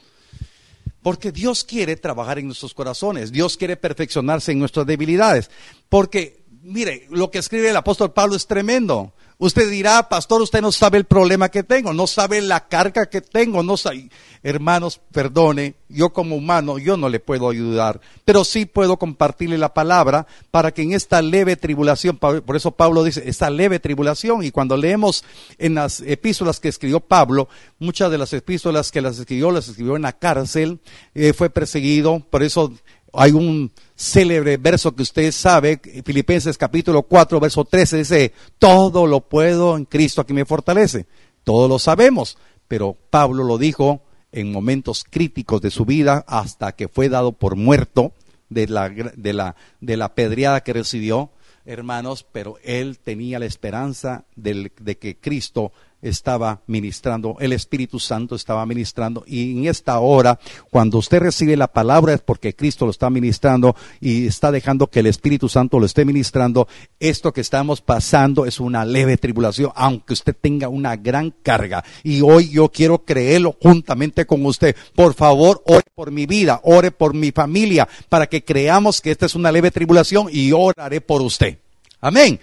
Porque 1.03 1.33
Dios 1.33 1.65
quiere 1.65 1.97
trabajar 1.97 2.39
en 2.39 2.47
nuestros 2.47 2.73
corazones. 2.73 3.33
Dios 3.33 3.57
quiere 3.57 3.77
perfeccionarse 3.77 4.53
en 4.53 4.61
nuestras 4.61 4.87
debilidades. 4.87 5.51
Porque, 5.89 6.45
mire, 6.63 7.07
lo 7.11 7.31
que 7.31 7.39
escribe 7.39 7.69
el 7.69 7.77
apóstol 7.77 8.13
Pablo 8.13 8.37
es 8.37 8.47
tremendo. 8.47 9.13
Usted 9.45 9.69
dirá, 9.69 10.09
pastor, 10.09 10.41
usted 10.41 10.63
no 10.63 10.73
sabe 10.73 10.97
el 10.97 11.05
problema 11.05 11.51
que 11.51 11.63
tengo, 11.63 11.93
no 11.93 12.07
sabe 12.07 12.41
la 12.41 12.67
carga 12.67 13.11
que 13.11 13.21
tengo, 13.21 13.63
no 13.63 13.77
sabe. 13.77 14.09
Hermanos, 14.43 15.03
perdone, 15.13 15.75
yo 15.91 16.15
como 16.15 16.37
humano, 16.37 16.79
yo 16.79 16.97
no 16.97 17.11
le 17.11 17.21
puedo 17.21 17.51
ayudar, 17.51 18.01
pero 18.25 18.43
sí 18.47 18.65
puedo 18.65 18.99
compartirle 18.99 19.59
la 19.59 19.75
palabra 19.75 20.27
para 20.51 20.73
que 20.73 20.81
en 20.81 20.95
esta 20.95 21.21
leve 21.21 21.57
tribulación, 21.57 22.17
por 22.17 22.57
eso 22.57 22.71
Pablo 22.71 23.05
dice, 23.05 23.23
esta 23.27 23.51
leve 23.51 23.81
tribulación, 23.81 24.43
y 24.43 24.51
cuando 24.51 24.79
leemos 24.79 25.27
en 25.59 25.75
las 25.75 26.01
epístolas 26.01 26.59
que 26.59 26.69
escribió 26.69 27.01
Pablo, 27.01 27.51
muchas 27.79 28.11
de 28.11 28.17
las 28.17 28.33
epístolas 28.33 28.91
que 28.91 29.03
las 29.03 29.19
escribió, 29.19 29.51
las 29.51 29.69
escribió 29.69 29.97
en 29.97 30.03
la 30.03 30.15
cárcel, 30.15 30.81
eh, 31.15 31.35
fue 31.35 31.51
perseguido, 31.51 32.21
por 32.31 32.43
eso 32.43 32.73
hay 33.13 33.33
un 33.33 33.73
célebre 33.95 34.57
verso 34.57 34.95
que 34.95 35.03
usted 35.03 35.33
sabe, 35.33 35.81
Filipenses 36.05 36.59
capítulo 36.59 37.03
4, 37.03 37.41
verso 37.41 37.65
13, 37.65 37.99
dice, 37.99 38.33
todo 38.59 39.07
lo 39.07 39.21
puedo 39.21 39.77
en 39.77 39.85
Cristo 39.85 40.27
que 40.27 40.35
me 40.35 40.45
fortalece. 40.45 41.07
Todos 41.45 41.69
lo 41.69 41.79
sabemos, 41.79 42.39
pero 42.69 42.97
Pablo 43.11 43.45
lo 43.45 43.59
dijo 43.59 44.03
en 44.33 44.51
momentos 44.51 45.05
críticos 45.09 45.61
de 45.61 45.71
su 45.71 45.85
vida 45.85 46.25
hasta 46.27 46.73
que 46.73 46.89
fue 46.89 47.09
dado 47.09 47.33
por 47.33 47.57
muerto 47.57 48.13
de 48.49 48.67
la, 48.67 48.89
de 48.89 49.33
la, 49.33 49.57
de 49.81 49.97
la 49.97 50.15
pedreada 50.15 50.63
que 50.63 50.73
recibió, 50.73 51.31
hermanos, 51.65 52.27
pero 52.31 52.57
él 52.65 52.99
tenía 52.99 53.39
la 53.39 53.47
esperanza 53.47 54.25
de 54.35 54.71
que 54.99 55.19
Cristo 55.19 55.73
estaba 56.05 56.61
ministrando, 56.67 57.37
el 57.41 57.53
Espíritu 57.53 57.99
Santo 57.99 58.35
estaba 58.35 58.65
ministrando 58.67 59.25
y 59.27 59.59
en 59.59 59.67
esta 59.67 59.99
hora, 59.99 60.39
cuando 60.71 60.99
usted 60.99 61.21
recibe 61.21 61.57
la 61.57 61.69
palabra 61.69 62.15
es 62.15 62.21
porque 62.21 62.55
Cristo 62.55 62.85
lo 62.85 62.91
está 62.91 63.11
ministrando 63.11 63.75
y 64.01 64.27
está 64.27 64.53
dejando 64.53 64.87
que 64.89 65.01
el 65.01 65.07
Espíritu 65.07 65.49
Santo 65.49 65.79
lo 65.79 65.87
esté 65.87 66.05
ministrando. 66.05 66.69
Esto 67.01 67.33
que 67.33 67.41
estamos 67.41 67.81
pasando 67.81 68.47
es 68.47 68.61
una 68.61 68.85
leve 68.85 69.17
tribulación, 69.17 69.73
aunque 69.75 70.13
usted 70.13 70.37
tenga 70.39 70.69
una 70.69 70.97
gran 70.97 71.31
carga. 71.31 71.85
Y 72.03 72.21
hoy 72.21 72.51
yo 72.51 72.69
quiero 72.69 73.05
creerlo 73.05 73.57
juntamente 73.61 74.27
con 74.27 74.45
usted. 74.45 74.77
Por 74.95 75.15
favor, 75.15 75.63
ore 75.67 75.85
por 75.95 76.11
mi 76.11 76.27
vida, 76.27 76.61
ore 76.65 76.91
por 76.91 77.15
mi 77.15 77.33
familia, 77.33 77.89
para 78.09 78.27
que 78.27 78.45
creamos 78.45 79.01
que 79.01 79.11
esta 79.11 79.27
es 79.27 79.35
una 79.35 79.51
leve 79.51 79.71
tribulación 79.71 80.29
y 80.31 80.53
oraré 80.53 81.01
por 81.01 81.23
usted. 81.23 81.59
Amén. 82.01 82.39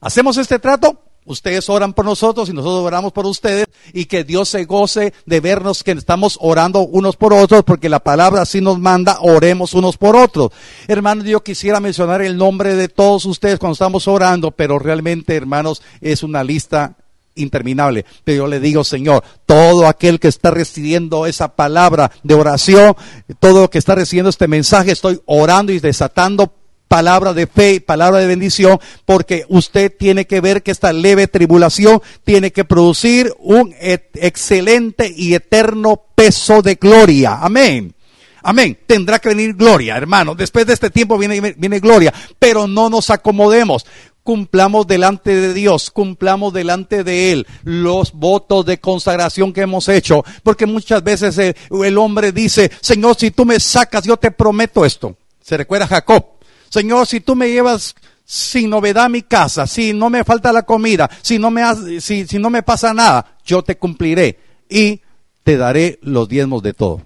¿Hacemos 0.00 0.36
este 0.36 0.58
trato? 0.58 1.03
Ustedes 1.26 1.70
oran 1.70 1.94
por 1.94 2.04
nosotros 2.04 2.50
y 2.50 2.52
nosotros 2.52 2.84
oramos 2.84 3.12
por 3.12 3.24
ustedes 3.24 3.66
y 3.94 4.04
que 4.04 4.24
Dios 4.24 4.50
se 4.50 4.64
goce 4.64 5.14
de 5.24 5.40
vernos 5.40 5.82
que 5.82 5.92
estamos 5.92 6.36
orando 6.40 6.80
unos 6.80 7.16
por 7.16 7.32
otros 7.32 7.64
porque 7.64 7.88
la 7.88 8.00
palabra 8.00 8.42
así 8.42 8.60
nos 8.60 8.78
manda, 8.78 9.18
oremos 9.20 9.72
unos 9.72 9.96
por 9.96 10.16
otros. 10.16 10.50
Hermanos, 10.86 11.24
yo 11.24 11.42
quisiera 11.42 11.80
mencionar 11.80 12.20
el 12.20 12.36
nombre 12.36 12.74
de 12.74 12.88
todos 12.88 13.24
ustedes 13.24 13.58
cuando 13.58 13.72
estamos 13.72 14.06
orando, 14.06 14.50
pero 14.50 14.78
realmente, 14.78 15.34
hermanos, 15.34 15.82
es 16.02 16.22
una 16.22 16.44
lista 16.44 16.96
interminable. 17.36 18.04
Pero 18.24 18.44
yo 18.44 18.46
le 18.46 18.60
digo, 18.60 18.84
Señor, 18.84 19.24
todo 19.46 19.86
aquel 19.86 20.20
que 20.20 20.28
está 20.28 20.50
recibiendo 20.50 21.26
esa 21.26 21.56
palabra 21.56 22.10
de 22.22 22.34
oración, 22.34 22.96
todo 23.40 23.70
que 23.70 23.78
está 23.78 23.94
recibiendo 23.94 24.30
este 24.30 24.48
mensaje, 24.48 24.92
estoy 24.92 25.20
orando 25.26 25.72
y 25.72 25.80
desatando 25.80 26.52
palabra 26.88 27.32
de 27.32 27.46
fe 27.46 27.74
y 27.74 27.80
palabra 27.80 28.20
de 28.20 28.26
bendición, 28.26 28.78
porque 29.04 29.44
usted 29.48 29.92
tiene 29.96 30.26
que 30.26 30.40
ver 30.40 30.62
que 30.62 30.70
esta 30.70 30.92
leve 30.92 31.26
tribulación 31.26 32.00
tiene 32.24 32.52
que 32.52 32.64
producir 32.64 33.32
un 33.38 33.74
excelente 33.80 35.12
y 35.14 35.34
eterno 35.34 36.02
peso 36.14 36.62
de 36.62 36.76
gloria. 36.76 37.38
Amén. 37.40 37.94
Amén. 38.42 38.78
Tendrá 38.86 39.18
que 39.18 39.30
venir 39.30 39.54
gloria, 39.54 39.96
hermano. 39.96 40.34
Después 40.34 40.66
de 40.66 40.74
este 40.74 40.90
tiempo 40.90 41.16
viene, 41.16 41.54
viene 41.56 41.80
gloria, 41.80 42.12
pero 42.38 42.66
no 42.66 42.90
nos 42.90 43.10
acomodemos. 43.10 43.86
cumplamos 44.22 44.86
delante 44.86 45.34
de 45.34 45.52
Dios, 45.52 45.90
cumplamos 45.90 46.52
delante 46.54 47.04
de 47.04 47.32
Él 47.32 47.46
los 47.62 48.12
votos 48.12 48.64
de 48.64 48.78
consagración 48.78 49.52
que 49.52 49.62
hemos 49.62 49.88
hecho. 49.88 50.24
Porque 50.42 50.66
muchas 50.66 51.02
veces 51.02 51.36
el, 51.38 51.56
el, 51.84 51.98
hombre 51.98 52.32
dice, 52.32 52.70
Señor, 52.80 53.16
si 53.18 53.30
tú 53.30 53.44
me 53.44 53.58
sacas, 53.60 54.04
yo 54.04 54.16
te 54.16 54.30
prometo 54.30 54.84
esto. 54.84 55.16
Se 55.40 55.56
recuerda 55.56 55.86
Jacob. 55.86 56.33
Señor, 56.74 57.06
si 57.06 57.20
tú 57.20 57.36
me 57.36 57.48
llevas 57.48 57.94
sin 58.24 58.68
novedad 58.68 59.04
a 59.04 59.08
mi 59.08 59.22
casa, 59.22 59.64
si 59.64 59.92
no 59.92 60.10
me 60.10 60.24
falta 60.24 60.52
la 60.52 60.64
comida, 60.64 61.08
si 61.22 61.38
no 61.38 61.48
me, 61.48 61.62
si, 62.00 62.26
si 62.26 62.38
no 62.40 62.50
me 62.50 62.64
pasa 62.64 62.92
nada, 62.92 63.36
yo 63.44 63.62
te 63.62 63.78
cumpliré 63.78 64.40
y 64.68 65.00
te 65.44 65.56
daré 65.56 66.00
los 66.02 66.28
diezmos 66.28 66.64
de 66.64 66.72
todo. 66.74 67.02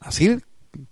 Así 0.00 0.38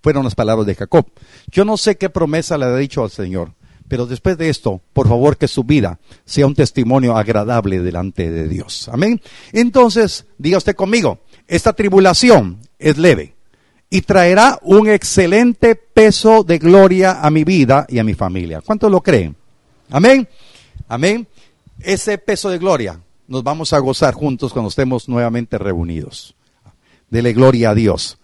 fueron 0.03 0.25
las 0.25 0.35
palabras 0.35 0.67
de 0.67 0.75
Jacob. 0.75 1.07
Yo 1.51 1.65
no 1.65 1.79
sé 1.79 1.97
qué 1.97 2.11
promesa 2.11 2.59
le 2.59 2.67
ha 2.67 2.77
dicho 2.77 3.03
al 3.03 3.11
Señor, 3.11 3.55
pero 3.89 4.05
después 4.05 4.37
de 4.37 4.51
esto, 4.51 4.83
por 4.93 5.09
favor 5.09 5.39
que 5.39 5.49
su 5.49 5.65
vida 5.65 5.99
sea 6.27 6.47
un 6.47 6.55
testimonio 6.55 7.17
agradable 7.17 7.81
delante 7.81 8.31
de 8.31 8.49
Dios. 8.49 8.91
Amén. 8.93 9.23
Entonces, 9.51 10.27
diga 10.37 10.59
usted 10.59 10.77
conmigo, 10.77 11.21
esta 11.49 11.73
tribulación 11.73 12.59
es 12.79 12.99
leve 12.99 13.40
y 13.91 14.03
traerá 14.03 14.59
un 14.63 14.89
excelente 14.89 15.75
peso 15.75 16.45
de 16.45 16.59
gloria 16.59 17.21
a 17.21 17.31
mi 17.31 17.43
vida 17.43 17.87
y 17.89 17.99
a 17.99 18.05
mi 18.05 18.15
familia. 18.15 18.61
¿Cuántos 18.61 18.91
lo 18.91 19.03
creen? 19.03 19.35
Amén. 19.91 20.29
Amén. 20.87 21.27
Ese 21.81 22.17
peso 22.17 22.51
de 22.51 22.59
gloria 22.59 23.01
nos 23.27 23.43
vamos 23.43 23.73
a 23.73 23.79
gozar 23.81 24.15
juntos 24.15 24.53
cuando 24.53 24.69
estemos 24.69 25.09
nuevamente 25.09 25.59
reunidos. 25.59 26.37
Dele 27.11 27.33
gloria 27.33 27.71
a 27.71 27.75
Dios. 27.75 28.19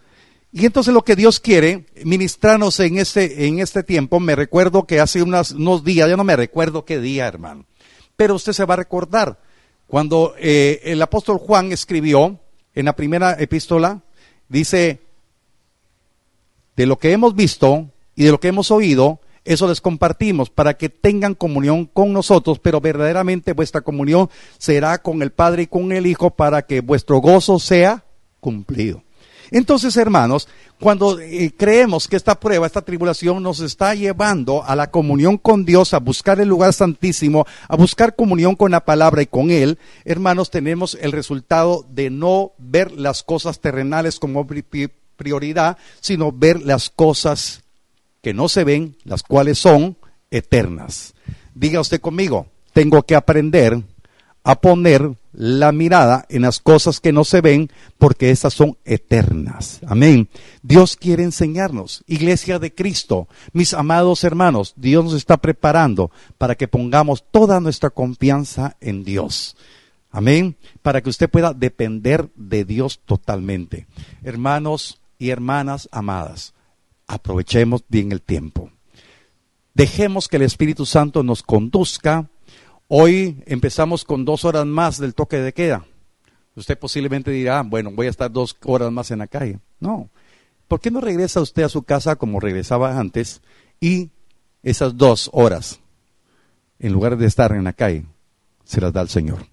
Y 0.53 0.65
entonces 0.65 0.95
lo 0.95 1.03
que 1.03 1.17
Dios 1.17 1.41
quiere 1.41 1.87
ministrarnos 2.05 2.79
en 2.81 2.99
este, 2.99 3.47
en 3.47 3.59
este 3.59 3.83
tiempo, 3.83 4.21
me 4.21 4.37
recuerdo 4.37 4.87
que 4.87 5.01
hace 5.01 5.21
unos 5.23 5.85
días, 5.85 6.09
ya 6.09 6.17
no 6.17 6.25
me 6.25 6.37
recuerdo 6.37 6.85
qué 6.85 7.01
día, 7.01 7.27
hermano, 7.27 7.67
pero 8.17 8.37
usted 8.37 8.53
se 8.53 8.65
va 8.65 8.75
a 8.75 8.79
recordar 8.79 9.39
cuando 9.87 10.35
eh, 10.39 10.81
el 10.85 11.03
apóstol 11.03 11.39
Juan 11.39 11.73
escribió 11.73 12.41
en 12.75 12.85
la 12.87 12.95
primera 12.95 13.37
epístola, 13.39 14.03
dice, 14.49 15.06
de 16.77 16.87
lo 16.87 16.99
que 16.99 17.13
hemos 17.13 17.35
visto 17.35 17.89
y 18.15 18.25
de 18.25 18.31
lo 18.31 18.41
que 18.41 18.49
hemos 18.49 18.71
oído, 18.71 19.21
eso 19.45 19.69
les 19.69 19.81
compartimos 19.81 20.51
para 20.51 20.75
que 20.75 20.89
tengan 20.89 21.35
comunión 21.35 21.87
con 21.87 22.13
nosotros, 22.13 22.59
pero 22.59 22.81
verdaderamente 22.81 23.53
vuestra 23.53 23.81
comunión 23.81 24.29
será 24.59 24.99
con 24.99 25.23
el 25.23 25.31
Padre 25.31 25.63
y 25.63 25.67
con 25.69 25.93
el 25.93 26.07
Hijo 26.07 26.31
para 26.31 26.63
que 26.63 26.81
vuestro 26.81 27.19
gozo 27.19 27.59
sea 27.59 28.05
cumplido. 28.41 29.03
Entonces, 29.53 29.97
hermanos, 29.97 30.49
cuando 30.81 31.21
eh, 31.21 31.53
creemos 31.57 32.09
que 32.09 32.17
esta 32.17 32.39
prueba, 32.41 32.67
esta 32.67 32.83
tribulación 32.83 33.43
nos 33.43 33.61
está 33.61 33.95
llevando 33.95 34.65
a 34.65 34.75
la 34.75 34.91
comunión 34.91 35.39
con 35.39 35.65
Dios, 35.65 35.95
a 35.95 36.01
buscar 36.01 36.41
el 36.41 36.49
lugar 36.49 36.73
santísimo, 36.73 37.47
a 37.69 37.77
buscar 37.77 38.17
comunión 38.17 38.57
con 38.57 38.73
la 38.73 38.85
palabra 38.85 39.23
y 39.23 39.27
con 39.27 39.51
Él, 39.51 39.79
hermanos, 40.05 40.51
tenemos 40.51 40.99
el 41.01 41.13
resultado 41.13 41.87
de 41.89 42.11
no 42.11 42.53
ver 42.59 42.91
las 42.93 43.23
cosas 43.23 43.61
terrenales 43.61 44.19
como 44.19 44.45
prioridad, 45.17 45.79
sino 46.01 46.33
ver 46.33 46.63
las 46.63 46.91
cosas 46.91 47.63
que 48.23 48.35
no 48.35 48.49
se 48.49 48.65
ven, 48.65 48.97
las 49.05 49.23
cuales 49.23 49.59
son 49.59 49.97
eternas. 50.31 51.15
Diga 51.55 51.81
usted 51.81 52.01
conmigo, 52.01 52.47
tengo 52.73 53.03
que 53.03 53.15
aprender 53.15 53.83
a 54.45 54.61
poner 54.61 55.11
la 55.33 55.73
mirada 55.73 56.25
en 56.29 56.43
las 56.43 56.61
cosas 56.61 57.01
que 57.01 57.13
no 57.13 57.25
se 57.25 57.41
ven, 57.41 57.71
porque 57.99 58.31
esas 58.31 58.55
son 58.55 58.79
eternas. 58.85 59.81
Amén. 59.87 60.29
Dios 60.63 60.97
quiere 60.97 61.25
enseñarnos, 61.25 62.05
Iglesia 62.07 62.59
de 62.59 62.75
Cristo, 62.75 63.29
mis 63.53 63.75
amados 63.75 64.25
hermanos, 64.25 64.73
Dios 64.77 65.05
nos 65.05 65.15
está 65.15 65.37
preparando 65.37 66.11
para 66.39 66.55
que 66.55 66.69
pongamos 66.69 67.25
toda 67.31 67.61
nuestra 67.61 67.91
confianza 67.91 68.77
en 68.81 69.03
Dios. 69.03 69.57
Amén. 70.11 70.57
Para 70.81 71.03
que 71.03 71.11
usted 71.11 71.29
pueda 71.29 71.53
depender 71.53 72.31
de 72.37 72.65
Dios 72.65 73.01
totalmente. 73.05 73.87
Hermanos 74.23 75.01
y 75.19 75.31
hermanas 75.31 75.89
amadas, 75.93 76.55
aprovechemos 77.07 77.85
bien 77.89 78.13
el 78.13 78.21
tiempo. 78.23 78.71
Dejemos 79.75 80.29
que 80.29 80.37
el 80.37 80.43
Espíritu 80.43 80.87
Santo 80.87 81.23
nos 81.23 81.43
conduzca. 81.43 82.29
Hoy 82.89 83.43
empezamos 83.47 84.05
con 84.05 84.25
dos 84.25 84.45
horas 84.45 84.65
más 84.65 84.99
del 84.99 85.15
toque 85.15 85.39
de 85.39 85.53
queda. 85.53 85.85
Usted 86.55 86.79
posiblemente 86.79 87.31
dirá, 87.31 87.63
bueno, 87.63 87.91
voy 87.91 88.07
a 88.07 88.11
estar 88.11 88.31
dos 88.31 88.57
horas 88.65 88.91
más 88.91 89.11
en 89.11 89.19
la 89.19 89.27
calle. 89.27 89.59
No. 89.79 90.09
¿Por 90.69 90.81
qué 90.81 90.91
no 90.91 91.01
regresa 91.01 91.41
usted 91.41 91.63
a 91.65 91.69
su 91.69 91.83
casa 91.83 92.17
como 92.17 92.41
regresaba 92.41 92.99
antes 92.99 93.43
y 93.79 94.11
esas 94.63 94.97
dos 94.97 95.29
horas, 95.33 95.81
en 96.79 96.93
lugar 96.93 97.19
de 97.19 97.27
estar 97.27 97.53
en 97.53 97.65
la 97.65 97.75
calle, 97.75 98.07
se 98.65 98.81
las 98.81 98.93
da 98.93 99.03
al 99.03 99.11
Señor? 99.11 99.47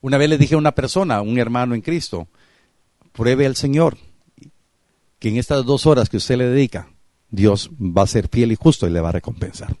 Una 0.00 0.16
vez 0.16 0.30
le 0.30 0.38
dije 0.38 0.54
a 0.54 0.58
una 0.58 0.72
persona, 0.72 1.20
un 1.20 1.38
hermano 1.38 1.74
en 1.74 1.80
Cristo, 1.80 2.28
pruebe 3.12 3.44
al 3.44 3.56
Señor 3.56 3.98
que 5.18 5.28
en 5.28 5.36
estas 5.36 5.64
dos 5.64 5.86
horas 5.86 6.08
que 6.08 6.16
usted 6.16 6.36
le 6.36 6.46
dedica, 6.46 6.90
Dios 7.30 7.70
va 7.78 8.02
a 8.02 8.06
ser 8.06 8.28
fiel 8.28 8.52
y 8.52 8.56
justo 8.56 8.86
y 8.86 8.90
le 8.90 9.00
va 9.00 9.10
a 9.10 9.12
recompensar. 9.12 9.76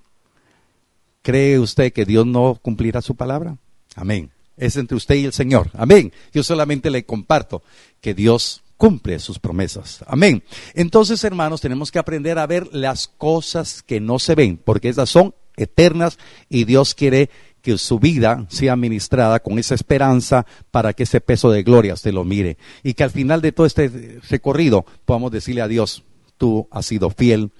¿Cree 1.22 1.58
usted 1.58 1.92
que 1.92 2.04
Dios 2.04 2.26
no 2.26 2.58
cumplirá 2.60 3.02
su 3.02 3.14
palabra? 3.14 3.58
Amén. 3.94 4.30
Es 4.56 4.76
entre 4.76 4.96
usted 4.96 5.16
y 5.16 5.24
el 5.24 5.32
Señor. 5.32 5.70
Amén. 5.74 6.12
Yo 6.32 6.42
solamente 6.42 6.90
le 6.90 7.04
comparto 7.04 7.62
que 8.00 8.14
Dios 8.14 8.62
cumple 8.76 9.18
sus 9.18 9.38
promesas. 9.38 10.04
Amén. 10.06 10.42
Entonces, 10.74 11.22
hermanos, 11.24 11.60
tenemos 11.60 11.90
que 11.90 11.98
aprender 11.98 12.38
a 12.38 12.46
ver 12.46 12.68
las 12.72 13.08
cosas 13.08 13.82
que 13.82 14.00
no 14.00 14.18
se 14.18 14.34
ven, 14.34 14.56
porque 14.56 14.88
esas 14.88 15.10
son 15.10 15.34
eternas 15.56 16.18
y 16.48 16.64
Dios 16.64 16.94
quiere 16.94 17.30
que 17.62 17.76
su 17.78 17.98
vida 17.98 18.46
sea 18.48 18.76
ministrada 18.76 19.40
con 19.40 19.58
esa 19.58 19.74
esperanza 19.74 20.46
para 20.70 20.92
que 20.92 21.02
ese 21.02 21.20
peso 21.20 21.50
de 21.50 21.62
gloria 21.62 21.96
se 21.96 22.12
lo 22.12 22.24
mire 22.24 22.56
y 22.82 22.94
que 22.94 23.04
al 23.04 23.10
final 23.10 23.40
de 23.40 23.52
todo 23.52 23.66
este 23.66 24.20
recorrido 24.28 24.84
podamos 25.04 25.32
decirle 25.32 25.62
a 25.62 25.68
Dios, 25.68 26.04
tú 26.36 26.68
has 26.70 26.86
sido 26.86 27.10
fiel 27.10 27.52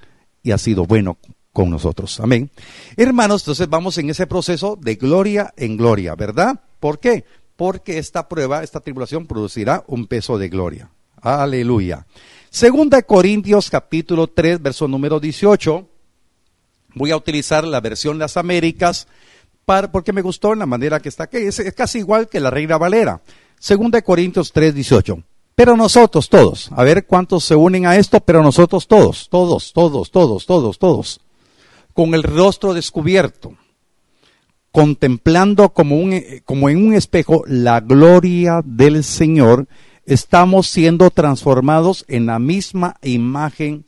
y 0.42 0.52
has 0.52 0.62
sido 0.62 0.86
bueno 0.86 1.18
con 1.52 1.70
nosotros. 1.70 2.20
Amén. 2.20 2.50
Hermanos, 2.96 3.42
entonces 3.42 3.68
vamos 3.68 3.98
en 3.98 4.10
ese 4.10 4.26
proceso 4.26 4.78
de 4.80 4.94
gloria 4.94 5.52
en 5.56 5.76
gloria, 5.76 6.14
¿verdad? 6.14 6.60
¿Por 6.78 7.00
qué? 7.00 7.24
Porque 7.56 7.98
esta 7.98 8.28
prueba, 8.28 8.62
esta 8.62 8.80
tribulación 8.80 9.26
producirá 9.26 9.82
un 9.88 10.06
peso 10.06 10.38
de 10.38 10.48
gloria. 10.48 10.90
Aleluya. 11.20 12.06
Segunda 12.50 13.02
Corintios 13.02 13.70
capítulo 13.70 14.28
3, 14.28 14.62
verso 14.62 14.86
número 14.86 15.18
18. 15.18 15.88
Voy 16.94 17.10
a 17.10 17.16
utilizar 17.16 17.66
la 17.66 17.80
versión 17.80 18.18
Las 18.18 18.36
Américas 18.36 19.08
porque 19.90 20.14
me 20.14 20.22
gustó 20.22 20.54
en 20.54 20.60
la 20.60 20.66
manera 20.66 21.00
que 21.00 21.10
está 21.10 21.24
aquí. 21.24 21.36
Es, 21.36 21.62
casi 21.76 21.98
igual 21.98 22.28
que 22.28 22.40
la 22.40 22.50
Reina 22.50 22.78
Valera. 22.78 23.20
Segunda 23.58 23.98
de 23.98 24.02
Corintios 24.02 24.50
3, 24.52 24.74
18. 24.74 25.22
Pero 25.54 25.76
nosotros 25.76 26.28
todos, 26.28 26.70
a 26.72 26.84
ver 26.84 27.06
cuántos 27.06 27.44
se 27.44 27.54
unen 27.54 27.84
a 27.84 27.96
esto, 27.96 28.20
pero 28.20 28.42
nosotros 28.42 28.86
todos, 28.86 29.28
todos, 29.28 29.72
todos, 29.74 30.10
todos, 30.10 30.46
todos, 30.46 30.78
todos, 30.78 31.20
con 31.92 32.14
el 32.14 32.22
rostro 32.22 32.72
descubierto, 32.72 33.56
contemplando 34.70 35.70
como, 35.70 35.96
un, 35.96 36.18
como 36.44 36.70
en 36.70 36.86
un 36.86 36.94
espejo 36.94 37.42
la 37.46 37.80
gloria 37.80 38.62
del 38.64 39.02
Señor, 39.02 39.66
estamos 40.06 40.68
siendo 40.68 41.10
transformados 41.10 42.04
en 42.08 42.26
la 42.26 42.38
misma 42.38 42.96
imagen 43.02 43.84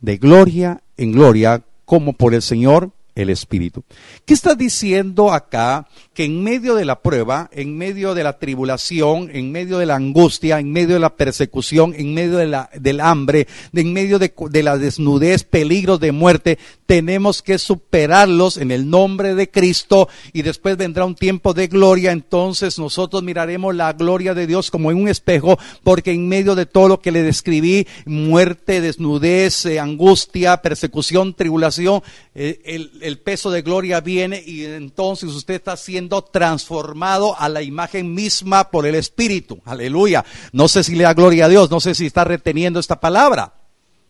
de 0.00 0.16
gloria 0.16 0.82
en 0.96 1.12
gloria, 1.12 1.62
como 1.84 2.14
por 2.14 2.34
el 2.34 2.42
Señor 2.42 2.92
el 3.18 3.30
Espíritu. 3.30 3.82
¿Qué 4.24 4.34
está 4.34 4.54
diciendo 4.54 5.32
acá? 5.32 5.88
Que 6.14 6.24
en 6.24 6.42
medio 6.42 6.74
de 6.74 6.84
la 6.84 7.00
prueba, 7.00 7.50
en 7.52 7.76
medio 7.76 8.14
de 8.14 8.24
la 8.24 8.38
tribulación, 8.38 9.30
en 9.32 9.52
medio 9.52 9.78
de 9.78 9.86
la 9.86 9.96
angustia, 9.96 10.58
en 10.58 10.72
medio 10.72 10.94
de 10.94 11.00
la 11.00 11.16
persecución, 11.16 11.94
en 11.96 12.14
medio 12.14 12.38
de 12.38 12.46
la, 12.46 12.70
del 12.74 13.00
hambre, 13.00 13.46
en 13.72 13.92
medio 13.92 14.18
de, 14.18 14.32
de 14.50 14.62
la 14.62 14.78
desnudez, 14.78 15.44
peligros 15.44 16.00
de 16.00 16.12
muerte, 16.12 16.58
tenemos 16.86 17.42
que 17.42 17.58
superarlos 17.58 18.56
en 18.56 18.70
el 18.70 18.88
nombre 18.88 19.34
de 19.34 19.50
Cristo 19.50 20.08
y 20.32 20.42
después 20.42 20.76
vendrá 20.76 21.04
un 21.04 21.14
tiempo 21.14 21.54
de 21.54 21.66
gloria. 21.66 22.12
Entonces 22.12 22.78
nosotros 22.78 23.22
miraremos 23.22 23.74
la 23.74 23.92
gloria 23.92 24.34
de 24.34 24.46
Dios 24.46 24.70
como 24.70 24.90
en 24.90 24.98
un 24.98 25.08
espejo, 25.08 25.58
porque 25.82 26.12
en 26.12 26.28
medio 26.28 26.54
de 26.54 26.66
todo 26.66 26.88
lo 26.88 27.00
que 27.00 27.12
le 27.12 27.22
describí, 27.22 27.86
muerte, 28.06 28.80
desnudez, 28.80 29.66
eh, 29.66 29.80
angustia, 29.80 30.62
persecución, 30.62 31.34
tribulación, 31.34 32.02
eh, 32.34 32.60
el, 32.64 33.07
el 33.08 33.18
peso 33.18 33.50
de 33.50 33.62
gloria 33.62 34.00
viene 34.00 34.42
y 34.44 34.64
entonces 34.64 35.30
usted 35.30 35.54
está 35.54 35.76
siendo 35.76 36.22
transformado 36.22 37.38
a 37.38 37.48
la 37.48 37.62
imagen 37.62 38.14
misma 38.14 38.70
por 38.70 38.86
el 38.86 38.94
Espíritu. 38.94 39.60
Aleluya. 39.64 40.24
No 40.52 40.68
sé 40.68 40.84
si 40.84 40.94
le 40.94 41.04
da 41.04 41.14
gloria 41.14 41.46
a 41.46 41.48
Dios, 41.48 41.70
no 41.70 41.80
sé 41.80 41.94
si 41.94 42.06
está 42.06 42.24
reteniendo 42.24 42.78
esta 42.78 43.00
palabra. 43.00 43.54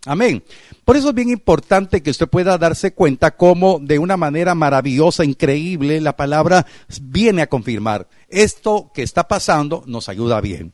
Amén. 0.06 0.42
Por 0.84 0.96
eso 0.96 1.10
es 1.10 1.14
bien 1.14 1.28
importante 1.28 2.02
que 2.02 2.10
usted 2.10 2.28
pueda 2.28 2.56
darse 2.56 2.92
cuenta 2.92 3.36
cómo 3.36 3.78
de 3.80 3.98
una 3.98 4.16
manera 4.16 4.54
maravillosa, 4.54 5.24
increíble, 5.24 6.00
la 6.00 6.16
palabra 6.16 6.66
viene 7.02 7.42
a 7.42 7.48
confirmar. 7.48 8.08
Esto 8.28 8.90
que 8.94 9.02
está 9.02 9.26
pasando 9.26 9.82
nos 9.86 10.08
ayuda 10.08 10.40
bien, 10.40 10.72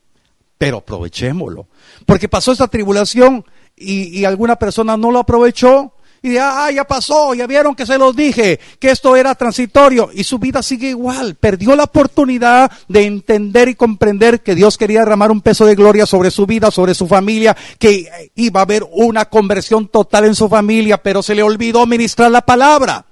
pero 0.57 0.77
aprovechémoslo. 0.77 1.67
Porque 2.05 2.29
pasó 2.29 2.51
esta 2.51 2.67
tribulación 2.67 3.45
y, 3.75 4.19
y 4.19 4.25
alguna 4.25 4.57
persona 4.57 4.95
no 4.95 5.11
lo 5.11 5.19
aprovechó 5.19 5.94
y 6.25 6.39
ah, 6.39 6.71
ya 6.71 6.85
pasó, 6.85 7.35
ya 7.35 7.45
vieron 7.45 7.75
que 7.75 7.85
se 7.85 7.99
los 7.99 8.15
dije, 8.15 8.59
que 8.79 8.89
esto 8.89 9.15
era 9.15 9.35
transitorio 9.35 10.09
y 10.11 10.23
su 10.23 10.39
vida 10.39 10.63
sigue 10.63 10.89
igual. 10.89 11.35
Perdió 11.35 11.75
la 11.75 11.83
oportunidad 11.83 12.71
de 12.87 13.05
entender 13.05 13.69
y 13.69 13.75
comprender 13.75 14.41
que 14.41 14.55
Dios 14.55 14.75
quería 14.75 15.01
derramar 15.01 15.29
un 15.29 15.41
peso 15.41 15.67
de 15.67 15.75
gloria 15.75 16.07
sobre 16.07 16.31
su 16.31 16.47
vida, 16.47 16.71
sobre 16.71 16.95
su 16.95 17.05
familia, 17.05 17.55
que 17.77 18.31
iba 18.33 18.59
a 18.59 18.63
haber 18.63 18.83
una 18.91 19.25
conversión 19.25 19.87
total 19.87 20.25
en 20.25 20.33
su 20.33 20.49
familia, 20.49 20.97
pero 20.97 21.21
se 21.21 21.35
le 21.35 21.43
olvidó 21.43 21.85
ministrar 21.85 22.31
la 22.31 22.41
palabra. 22.41 23.05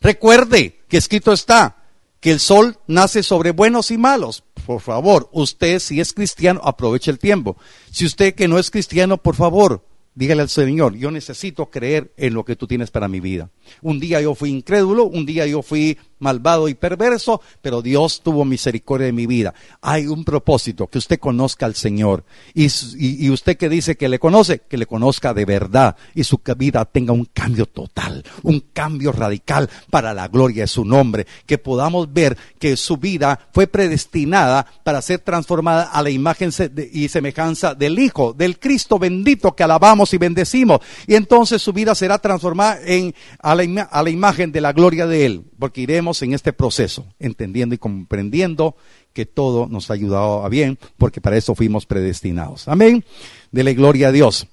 Recuerde 0.00 0.80
que 0.88 0.96
escrito 0.96 1.32
está 1.32 1.76
que 2.18 2.32
el 2.32 2.40
sol 2.40 2.76
nace 2.88 3.22
sobre 3.22 3.52
buenos 3.52 3.92
y 3.92 3.98
malos. 3.98 4.42
Por 4.66 4.80
favor, 4.80 5.28
usted 5.30 5.78
si 5.78 6.00
es 6.00 6.12
cristiano, 6.12 6.60
aproveche 6.64 7.12
el 7.12 7.20
tiempo. 7.20 7.56
Si 7.92 8.04
usted 8.04 8.34
que 8.34 8.48
no 8.48 8.58
es 8.58 8.72
cristiano, 8.72 9.16
por 9.16 9.36
favor, 9.36 9.84
dígale 10.20 10.42
al 10.42 10.50
Señor, 10.50 10.96
yo 10.98 11.10
necesito 11.10 11.70
creer 11.70 12.12
en 12.18 12.34
lo 12.34 12.44
que 12.44 12.54
tú 12.54 12.66
tienes 12.66 12.90
para 12.90 13.08
mi 13.08 13.20
vida. 13.20 13.48
Un 13.80 13.98
día 13.98 14.20
yo 14.20 14.34
fui 14.34 14.50
incrédulo, 14.50 15.06
un 15.06 15.24
día 15.24 15.46
yo 15.46 15.62
fui 15.62 15.96
malvado 16.20 16.68
y 16.68 16.74
perverso, 16.74 17.40
pero 17.60 17.82
Dios 17.82 18.20
tuvo 18.22 18.44
misericordia 18.44 19.06
de 19.06 19.12
mi 19.12 19.26
vida. 19.26 19.54
Hay 19.80 20.06
un 20.06 20.24
propósito, 20.24 20.86
que 20.86 20.98
usted 20.98 21.18
conozca 21.18 21.66
al 21.66 21.74
Señor. 21.74 22.24
Y, 22.54 23.30
usted 23.30 23.56
que 23.56 23.68
dice 23.68 23.96
que 23.96 24.08
le 24.08 24.18
conoce, 24.18 24.60
que 24.60 24.76
le 24.76 24.86
conozca 24.86 25.34
de 25.34 25.44
verdad 25.44 25.96
y 26.14 26.24
su 26.24 26.40
vida 26.56 26.84
tenga 26.84 27.12
un 27.12 27.24
cambio 27.24 27.66
total, 27.66 28.24
un 28.42 28.60
cambio 28.72 29.12
radical 29.12 29.68
para 29.90 30.14
la 30.14 30.28
gloria 30.28 30.64
de 30.64 30.68
su 30.68 30.84
nombre. 30.84 31.26
Que 31.46 31.58
podamos 31.58 32.12
ver 32.12 32.36
que 32.58 32.76
su 32.76 32.96
vida 32.96 33.38
fue 33.52 33.66
predestinada 33.66 34.66
para 34.84 35.02
ser 35.02 35.20
transformada 35.20 35.84
a 35.84 36.02
la 36.02 36.10
imagen 36.10 36.50
y 36.92 37.08
semejanza 37.08 37.74
del 37.74 37.98
Hijo, 37.98 38.32
del 38.32 38.58
Cristo 38.58 38.98
bendito 38.98 39.54
que 39.54 39.62
alabamos 39.62 40.12
y 40.12 40.18
bendecimos. 40.18 40.80
Y 41.06 41.14
entonces 41.14 41.62
su 41.62 41.72
vida 41.72 41.94
será 41.94 42.18
transformada 42.18 42.78
en, 42.84 43.14
a, 43.40 43.54
la, 43.54 43.82
a 43.82 44.02
la 44.02 44.10
imagen 44.10 44.52
de 44.52 44.60
la 44.60 44.72
gloria 44.72 45.06
de 45.06 45.26
Él, 45.26 45.44
porque 45.58 45.82
iremos 45.82 46.09
en 46.22 46.34
este 46.34 46.52
proceso, 46.52 47.06
entendiendo 47.18 47.74
y 47.74 47.78
comprendiendo 47.78 48.76
que 49.12 49.26
todo 49.26 49.66
nos 49.66 49.90
ha 49.90 49.94
ayudado 49.94 50.44
a 50.44 50.48
bien, 50.48 50.78
porque 50.98 51.20
para 51.20 51.36
eso 51.36 51.54
fuimos 51.54 51.86
predestinados. 51.86 52.68
Amén. 52.68 53.04
Dele 53.50 53.74
gloria 53.74 54.08
a 54.08 54.12
Dios. 54.12 54.46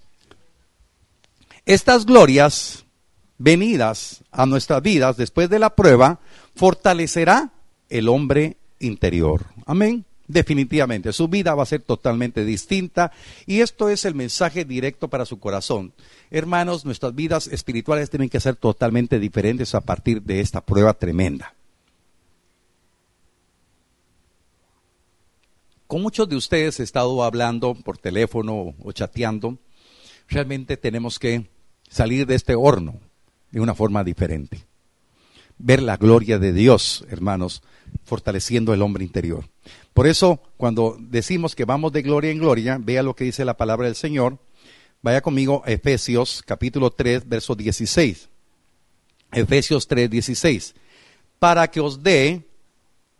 Estas 1.65 2.05
glorias 2.05 2.85
venidas 3.37 4.23
a 4.31 4.45
nuestras 4.45 4.81
vidas 4.81 5.17
después 5.17 5.49
de 5.49 5.59
la 5.59 5.75
prueba 5.75 6.19
fortalecerá 6.55 7.51
el 7.89 8.09
hombre 8.09 8.57
interior. 8.79 9.45
Amén. 9.65 10.05
Definitivamente, 10.27 11.13
su 11.13 11.29
vida 11.29 11.55
va 11.55 11.63
a 11.63 11.67
ser 11.67 11.81
totalmente 11.81 12.43
distinta 12.43 13.13
y 13.45 13.61
esto 13.61 13.89
es 13.89 14.03
el 14.03 14.13
mensaje 14.13 14.65
directo 14.65 15.07
para 15.07 15.25
su 15.25 15.39
corazón. 15.39 15.93
Hermanos, 16.29 16.83
nuestras 16.85 17.15
vidas 17.15 17.47
espirituales 17.47 18.09
tienen 18.09 18.29
que 18.29 18.39
ser 18.39 18.55
totalmente 18.55 19.19
diferentes 19.19 19.73
a 19.75 19.81
partir 19.81 20.21
de 20.21 20.41
esta 20.41 20.61
prueba 20.61 20.93
tremenda. 20.93 21.53
Con 25.87 26.01
muchos 26.01 26.27
de 26.27 26.35
ustedes 26.35 26.81
he 26.81 26.83
estado 26.83 27.23
hablando 27.23 27.73
por 27.73 27.97
teléfono 27.97 28.75
o 28.83 28.91
chateando. 28.91 29.57
Realmente 30.27 30.75
tenemos 30.75 31.17
que 31.17 31.49
salir 31.89 32.27
de 32.27 32.35
este 32.35 32.55
horno 32.55 32.99
de 33.51 33.61
una 33.61 33.73
forma 33.73 34.03
diferente. 34.03 34.65
Ver 35.57 35.81
la 35.81 35.95
gloria 35.95 36.39
de 36.39 36.51
Dios, 36.51 37.05
hermanos, 37.09 37.63
fortaleciendo 38.03 38.73
el 38.73 38.81
hombre 38.81 39.05
interior. 39.05 39.45
Por 39.93 40.07
eso, 40.07 40.41
cuando 40.57 40.97
decimos 40.99 41.55
que 41.55 41.63
vamos 41.63 41.93
de 41.93 42.01
gloria 42.01 42.31
en 42.31 42.39
gloria, 42.39 42.77
vea 42.79 43.01
lo 43.01 43.15
que 43.15 43.23
dice 43.23 43.45
la 43.45 43.55
palabra 43.55 43.87
del 43.87 43.95
Señor. 43.95 44.39
Vaya 45.07 45.21
conmigo 45.21 45.63
a 45.65 45.71
Efesios 45.71 46.43
capítulo 46.45 46.91
3, 46.91 47.29
verso 47.29 47.55
16. 47.55 48.27
Efesios 49.31 49.87
3, 49.87 50.09
16. 50.09 50.75
Para 51.39 51.69
que 51.69 51.79
os 51.79 52.03
dé, 52.03 52.45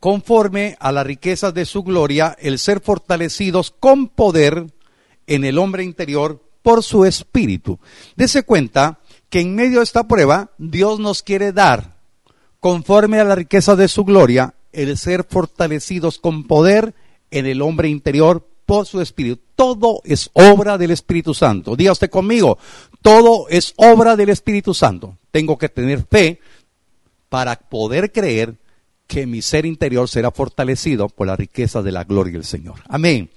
conforme 0.02 0.76
a 0.82 0.92
las 0.92 1.08
riquezas 1.08 1.54
de 1.54 1.64
su 1.64 1.84
gloria, 1.84 2.36
el 2.42 2.60
ser 2.60 2.82
fortalecidos 2.82 3.72
con 3.72 4.10
poder 4.10 4.68
en 5.28 5.46
el 5.46 5.58
hombre 5.58 5.86
interior 5.86 6.44
por 6.62 6.84
su 6.84 7.06
espíritu. 7.06 7.80
Dese 8.18 8.44
cuenta 8.44 9.00
que 9.30 9.40
en 9.40 9.56
medio 9.56 9.78
de 9.78 9.86
esta 9.86 10.10
prueba, 10.10 10.52
Dios 10.58 11.00
nos 11.00 11.24
quiere 11.24 11.54
dar, 11.54 12.02
conforme 12.60 13.22
a 13.22 13.24
la 13.24 13.36
riqueza 13.36 13.78
de 13.78 13.88
su 13.88 14.04
gloria, 14.04 14.56
el 14.74 14.98
ser 14.98 15.24
fortalecidos 15.24 16.20
con 16.20 16.48
poder 16.48 16.96
en 17.32 17.46
el 17.46 17.62
hombre 17.62 17.88
interior 17.88 18.46
por 18.66 18.86
su 18.86 19.00
Espíritu. 19.00 19.47
Todo 19.58 20.02
es 20.06 20.30
obra 20.34 20.78
del 20.78 20.92
Espíritu 20.92 21.34
Santo. 21.34 21.76
Diga 21.76 21.92
usted 21.92 22.10
conmigo, 22.10 22.58
todo 23.02 23.48
es 23.50 23.74
obra 23.76 24.16
del 24.16 24.30
Espíritu 24.30 24.74
Santo. 24.74 25.18
Tengo 25.32 25.58
que 25.58 25.68
tener 25.68 26.06
fe 26.10 26.40
para 27.28 27.56
poder 27.56 28.14
creer 28.14 28.56
que 29.08 29.26
mi 29.26 29.42
ser 29.42 29.66
interior 29.66 30.08
será 30.08 30.32
fortalecido 30.32 31.10
por 31.10 31.28
la 31.28 31.36
riqueza 31.36 31.82
de 31.82 31.92
la 31.92 32.04
gloria 32.04 32.34
del 32.34 32.44
Señor. 32.44 32.76
Amén. 32.88 33.30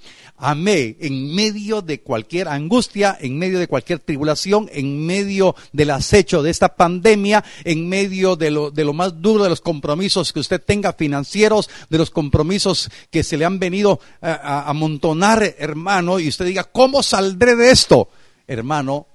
Amén. 0.42 0.96
En 1.00 1.34
medio 1.34 1.82
de 1.82 2.00
cualquier 2.00 2.48
angustia, 2.48 3.16
en 3.20 3.38
medio 3.38 3.58
de 3.58 3.68
cualquier 3.68 3.98
tribulación, 3.98 4.70
en 4.72 5.04
medio 5.04 5.54
del 5.74 5.90
acecho 5.90 6.42
de 6.42 6.50
esta 6.50 6.76
pandemia, 6.76 7.44
en 7.64 7.86
medio 7.90 8.36
de 8.36 8.50
lo, 8.50 8.70
de 8.70 8.84
lo 8.86 8.94
más 8.94 9.20
duro 9.20 9.44
de 9.44 9.50
los 9.50 9.60
compromisos 9.60 10.32
que 10.32 10.40
usted 10.40 10.62
tenga 10.62 10.94
financieros, 10.94 11.68
de 11.90 11.98
los 11.98 12.10
compromisos 12.10 12.90
que 13.10 13.22
se 13.22 13.36
le 13.36 13.44
han 13.44 13.58
venido 13.58 14.00
a, 14.22 14.70
amontonar, 14.70 15.42
hermano, 15.58 16.18
y 16.18 16.28
usted 16.28 16.46
diga, 16.46 16.64
¿cómo 16.64 17.02
saldré 17.02 17.54
de 17.54 17.70
esto? 17.70 18.08
Hermano, 18.46 19.08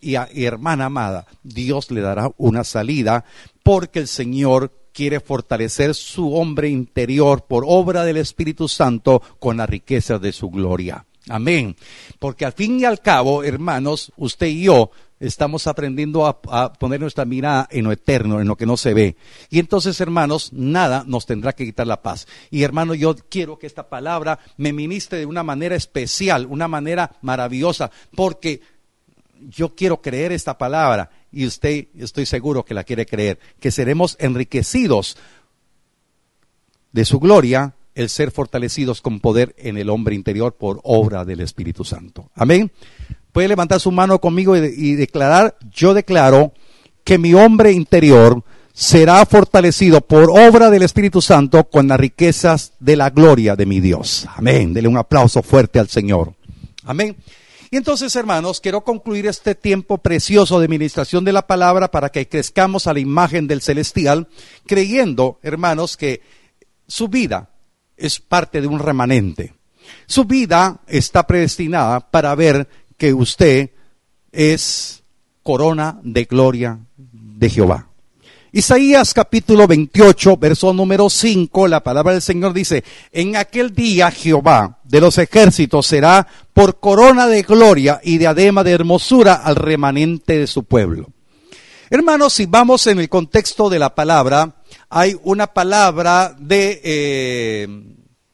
y, 0.00 0.16
y, 0.16 0.44
hermana 0.44 0.86
amada, 0.86 1.24
Dios 1.44 1.92
le 1.92 2.00
dará 2.00 2.32
una 2.36 2.64
salida 2.64 3.24
porque 3.62 4.00
el 4.00 4.08
Señor 4.08 4.72
quiere 4.94 5.20
fortalecer 5.20 5.94
su 5.94 6.34
hombre 6.34 6.70
interior 6.70 7.44
por 7.46 7.64
obra 7.66 8.04
del 8.04 8.16
Espíritu 8.16 8.68
Santo 8.68 9.20
con 9.38 9.58
la 9.58 9.66
riqueza 9.66 10.18
de 10.18 10.32
su 10.32 10.48
gloria. 10.48 11.04
Amén. 11.28 11.76
Porque 12.18 12.44
al 12.44 12.52
fin 12.52 12.80
y 12.80 12.84
al 12.84 13.00
cabo, 13.00 13.42
hermanos, 13.42 14.12
usted 14.16 14.46
y 14.46 14.64
yo 14.64 14.90
estamos 15.20 15.66
aprendiendo 15.66 16.26
a, 16.26 16.72
poner 16.74 17.00
nuestra 17.00 17.24
mirada 17.24 17.66
en 17.70 17.84
lo 17.84 17.92
eterno, 17.92 18.40
en 18.40 18.48
lo 18.48 18.56
que 18.56 18.66
no 18.66 18.76
se 18.76 18.94
ve. 18.94 19.16
Y 19.50 19.58
entonces, 19.58 20.00
hermanos, 20.00 20.52
nada 20.52 21.04
nos 21.06 21.26
tendrá 21.26 21.52
que 21.54 21.64
quitar 21.64 21.86
la 21.86 22.02
paz. 22.02 22.26
Y 22.50 22.62
hermano, 22.62 22.94
yo 22.94 23.16
quiero 23.28 23.58
que 23.58 23.66
esta 23.66 23.88
palabra 23.88 24.38
me 24.56 24.72
ministre 24.72 25.18
de 25.18 25.26
una 25.26 25.42
manera 25.42 25.74
especial, 25.74 26.46
una 26.48 26.68
manera 26.68 27.16
maravillosa, 27.22 27.90
porque 28.14 28.60
yo 29.48 29.74
quiero 29.74 30.00
creer 30.00 30.32
esta 30.32 30.58
palabra 30.58 31.10
y 31.32 31.46
usted 31.46 31.86
estoy 31.98 32.26
seguro 32.26 32.64
que 32.64 32.74
la 32.74 32.84
quiere 32.84 33.06
creer, 33.06 33.38
que 33.60 33.70
seremos 33.70 34.16
enriquecidos 34.20 35.16
de 36.92 37.04
su 37.04 37.18
gloria, 37.18 37.74
el 37.94 38.08
ser 38.08 38.30
fortalecidos 38.30 39.00
con 39.00 39.20
poder 39.20 39.54
en 39.58 39.76
el 39.76 39.90
hombre 39.90 40.14
interior 40.14 40.54
por 40.54 40.80
obra 40.84 41.24
del 41.24 41.40
Espíritu 41.40 41.84
Santo. 41.84 42.30
Amén. 42.34 42.70
Puede 43.32 43.48
levantar 43.48 43.80
su 43.80 43.90
mano 43.90 44.20
conmigo 44.20 44.56
y, 44.56 44.72
y 44.76 44.94
declarar, 44.94 45.56
yo 45.70 45.94
declaro 45.94 46.52
que 47.02 47.18
mi 47.18 47.34
hombre 47.34 47.72
interior 47.72 48.44
será 48.72 49.24
fortalecido 49.24 50.00
por 50.00 50.30
obra 50.30 50.68
del 50.70 50.82
Espíritu 50.82 51.22
Santo 51.22 51.64
con 51.64 51.86
las 51.88 51.98
riquezas 51.98 52.72
de 52.80 52.96
la 52.96 53.10
gloria 53.10 53.54
de 53.54 53.66
mi 53.66 53.80
Dios. 53.80 54.26
Amén. 54.36 54.74
Dele 54.74 54.88
un 54.88 54.96
aplauso 54.96 55.42
fuerte 55.42 55.78
al 55.78 55.88
Señor. 55.88 56.34
Amén. 56.84 57.16
Y 57.74 57.76
entonces, 57.76 58.14
hermanos, 58.14 58.60
quiero 58.60 58.84
concluir 58.84 59.26
este 59.26 59.56
tiempo 59.56 59.98
precioso 59.98 60.60
de 60.60 60.68
ministración 60.68 61.24
de 61.24 61.32
la 61.32 61.44
palabra 61.44 61.90
para 61.90 62.08
que 62.08 62.28
crezcamos 62.28 62.86
a 62.86 62.92
la 62.92 63.00
imagen 63.00 63.48
del 63.48 63.62
celestial, 63.62 64.28
creyendo, 64.64 65.40
hermanos, 65.42 65.96
que 65.96 66.22
su 66.86 67.08
vida 67.08 67.50
es 67.96 68.20
parte 68.20 68.60
de 68.60 68.68
un 68.68 68.78
remanente. 68.78 69.54
Su 70.06 70.24
vida 70.24 70.82
está 70.86 71.26
predestinada 71.26 71.98
para 71.98 72.32
ver 72.36 72.68
que 72.96 73.12
usted 73.12 73.70
es 74.30 75.02
corona 75.42 75.98
de 76.04 76.26
gloria 76.26 76.78
de 76.96 77.50
Jehová. 77.50 77.88
Isaías 78.56 79.12
capítulo 79.14 79.66
28, 79.66 80.36
verso 80.36 80.72
número 80.72 81.10
5, 81.10 81.66
la 81.66 81.82
palabra 81.82 82.12
del 82.12 82.22
Señor 82.22 82.52
dice, 82.52 82.84
en 83.10 83.34
aquel 83.34 83.74
día 83.74 84.12
Jehová 84.12 84.78
de 84.84 85.00
los 85.00 85.18
ejércitos 85.18 85.88
será 85.88 86.28
por 86.52 86.78
corona 86.78 87.26
de 87.26 87.42
gloria 87.42 88.00
y 88.04 88.18
de 88.18 88.28
adema 88.28 88.62
de 88.62 88.70
hermosura 88.70 89.34
al 89.34 89.56
remanente 89.56 90.38
de 90.38 90.46
su 90.46 90.62
pueblo. 90.62 91.08
Hermanos, 91.90 92.34
si 92.34 92.46
vamos 92.46 92.86
en 92.86 93.00
el 93.00 93.08
contexto 93.08 93.68
de 93.68 93.80
la 93.80 93.96
palabra, 93.96 94.54
hay 94.88 95.16
una 95.24 95.48
palabra 95.48 96.36
de, 96.38 96.80
eh, 96.84 97.68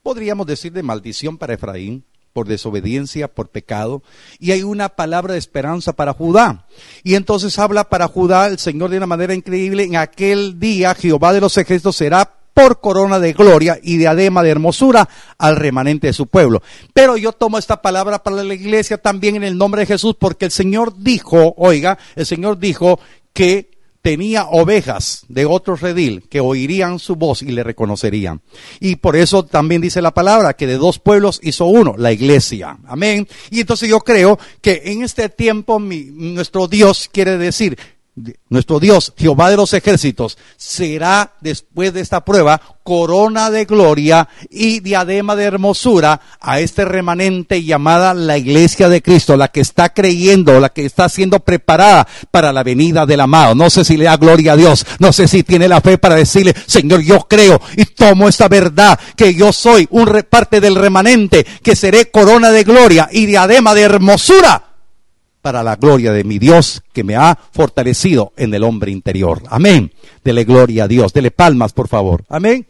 podríamos 0.03 0.47
decir, 0.47 0.71
de 0.71 0.83
maldición 0.83 1.39
para 1.39 1.55
Efraín, 1.55 2.05
por 2.33 2.47
desobediencia, 2.47 3.29
por 3.29 3.49
pecado, 3.49 4.03
y 4.39 4.53
hay 4.53 4.63
una 4.63 4.91
palabra 4.91 5.33
de 5.33 5.39
esperanza 5.39 5.95
para 5.95 6.13
Judá. 6.13 6.67
Y 7.03 7.15
entonces 7.15 7.59
habla 7.59 7.89
para 7.89 8.09
Judá 8.09 8.47
el 8.47 8.59
Señor 8.59 8.91
de 8.91 8.99
una 8.99 9.07
manera 9.07 9.35
increíble, 9.35 9.85
en 9.85 9.97
aquel 9.97 10.59
día 10.61 10.95
Jehová 10.95 11.33
de 11.33 11.41
los 11.41 11.57
ejércitos 11.59 11.97
será 11.97 12.41
por 12.55 12.81
corona 12.81 13.19
de 13.19 13.33
gloria 13.33 13.79
y 13.83 13.97
diadema 13.97 14.43
de 14.43 14.51
hermosura 14.51 15.09
al 15.39 15.57
remanente 15.57 16.09
de 16.09 16.13
su 16.13 16.27
pueblo. 16.27 16.63
Pero 16.93 17.17
yo 17.17 17.33
tomo 17.33 17.59
esta 17.59 17.81
palabra 17.81 18.23
para 18.23 18.43
la 18.43 18.55
iglesia 18.55 18.99
también 18.99 19.37
en 19.37 19.45
el 19.45 19.57
nombre 19.57 19.83
de 19.83 19.87
Jesús 19.87 20.17
porque 20.19 20.47
el 20.47 20.51
Señor 20.51 20.95
dijo, 20.99 21.55
oiga, 21.57 21.99
el 22.17 22.27
Señor 22.27 22.59
dijo 22.59 23.01
que 23.33 23.80
tenía 24.03 24.45
ovejas 24.45 25.25
de 25.29 25.47
otro 25.47 25.77
redil 25.77 26.25
que 26.29 26.41
oirían 26.41 26.99
su 26.99 27.17
voz 27.17 27.43
y 27.43 27.53
le 27.53 27.63
reconocerían. 27.63 28.41
Y 28.81 28.97
por 28.97 29.17
eso 29.17 29.45
también 29.45 29.81
dice 29.81 30.01
la 30.03 30.15
palabra 30.15 30.55
que 30.55 30.67
de 30.67 30.77
dos 30.77 30.99
pueblos 30.99 31.41
hizo 31.43 31.67
uno, 31.67 31.95
la 31.97 32.13
iglesia. 32.13 32.79
Amén. 32.87 33.29
Y 33.51 33.61
entonces 33.61 33.89
yo 33.89 34.01
creo 34.01 34.39
que 34.61 34.83
en 34.87 35.03
este 35.03 35.29
tiempo 35.29 35.79
mi, 35.79 36.05
nuestro 36.05 36.67
Dios 36.67 37.09
quiere 37.13 37.37
decir, 37.37 37.79
nuestro 38.49 38.81
Dios, 38.81 39.13
Jehová 39.17 39.51
de 39.51 39.57
los 39.57 39.73
ejércitos, 39.75 40.39
será 40.57 41.35
después 41.41 41.93
de 41.93 42.01
esta 42.01 42.25
prueba 42.25 42.61
corona 42.83 43.51
de 43.51 43.67
gloria 43.67 44.29
y 44.51 44.81
diadema 44.81 45.37
de 45.37 45.45
hermosura 45.45 46.21
a 46.41 46.61
este 46.61 46.85
remanente 46.85 47.63
llamada 47.63 48.15
la 48.15 48.39
iglesia 48.39 48.89
de 48.89 49.03
Cristo, 49.03 49.37
la 49.37 49.49
que 49.49 49.61
está 49.61 49.91
creyendo, 49.91 50.59
la 50.59 50.71
que 50.71 50.85
está 50.85 51.09
siendo 51.09 51.41
preparada 51.41 52.09
para 52.31 52.53
la 52.53 52.63
venida 52.63 53.07
del 53.07 53.21
amado. 53.21 53.55
No 53.55 53.71
sé 53.71 53.85
si 53.85 53.97
le 53.97 54.07
da 54.07 54.17
gloria 54.17 54.55
a 54.55 54.57
Dios, 54.57 54.85
no 54.99 55.13
sé 55.13 55.29
si 55.29 55.43
tiene 55.43 55.69
la 55.69 55.81
fe 55.81 55.99
para 55.99 56.17
decirle, 56.17 56.55
Señor, 56.67 57.03
yo 57.03 57.21
creo 57.29 57.61
y 57.77 57.85
tomo 57.85 58.29
esta 58.29 58.49
verdad 58.49 58.99
que 59.17 59.35
yo 59.35 59.53
soy 59.53 59.87
un 59.91 60.11
parte 60.29 60.61
del 60.61 60.75
remanente, 60.75 61.47
que 61.63 61.77
seré 61.77 62.11
corona 62.11 62.51
de 62.51 62.65
gloria 62.65 63.09
y 63.13 63.27
diadema 63.27 63.75
de 63.75 63.83
hermosura 63.83 64.70
para 65.43 65.63
la 65.63 65.77
gloria 65.77 66.13
de 66.13 66.25
mi 66.25 66.39
Dios 66.39 66.83
que 66.93 67.05
me 67.05 67.17
ha 67.17 67.39
fortalecido 67.53 68.33
en 68.37 68.53
el 68.55 68.65
hombre 68.65 68.91
interior. 68.91 69.43
Amén. 69.49 69.93
Dele 70.23 70.45
gloria 70.45 70.85
a 70.85 70.89
Dios. 70.89 71.13
Dele 71.13 71.31
palmas, 71.31 71.73
por 71.73 71.89
favor. 71.89 72.25
Amén. 72.29 72.67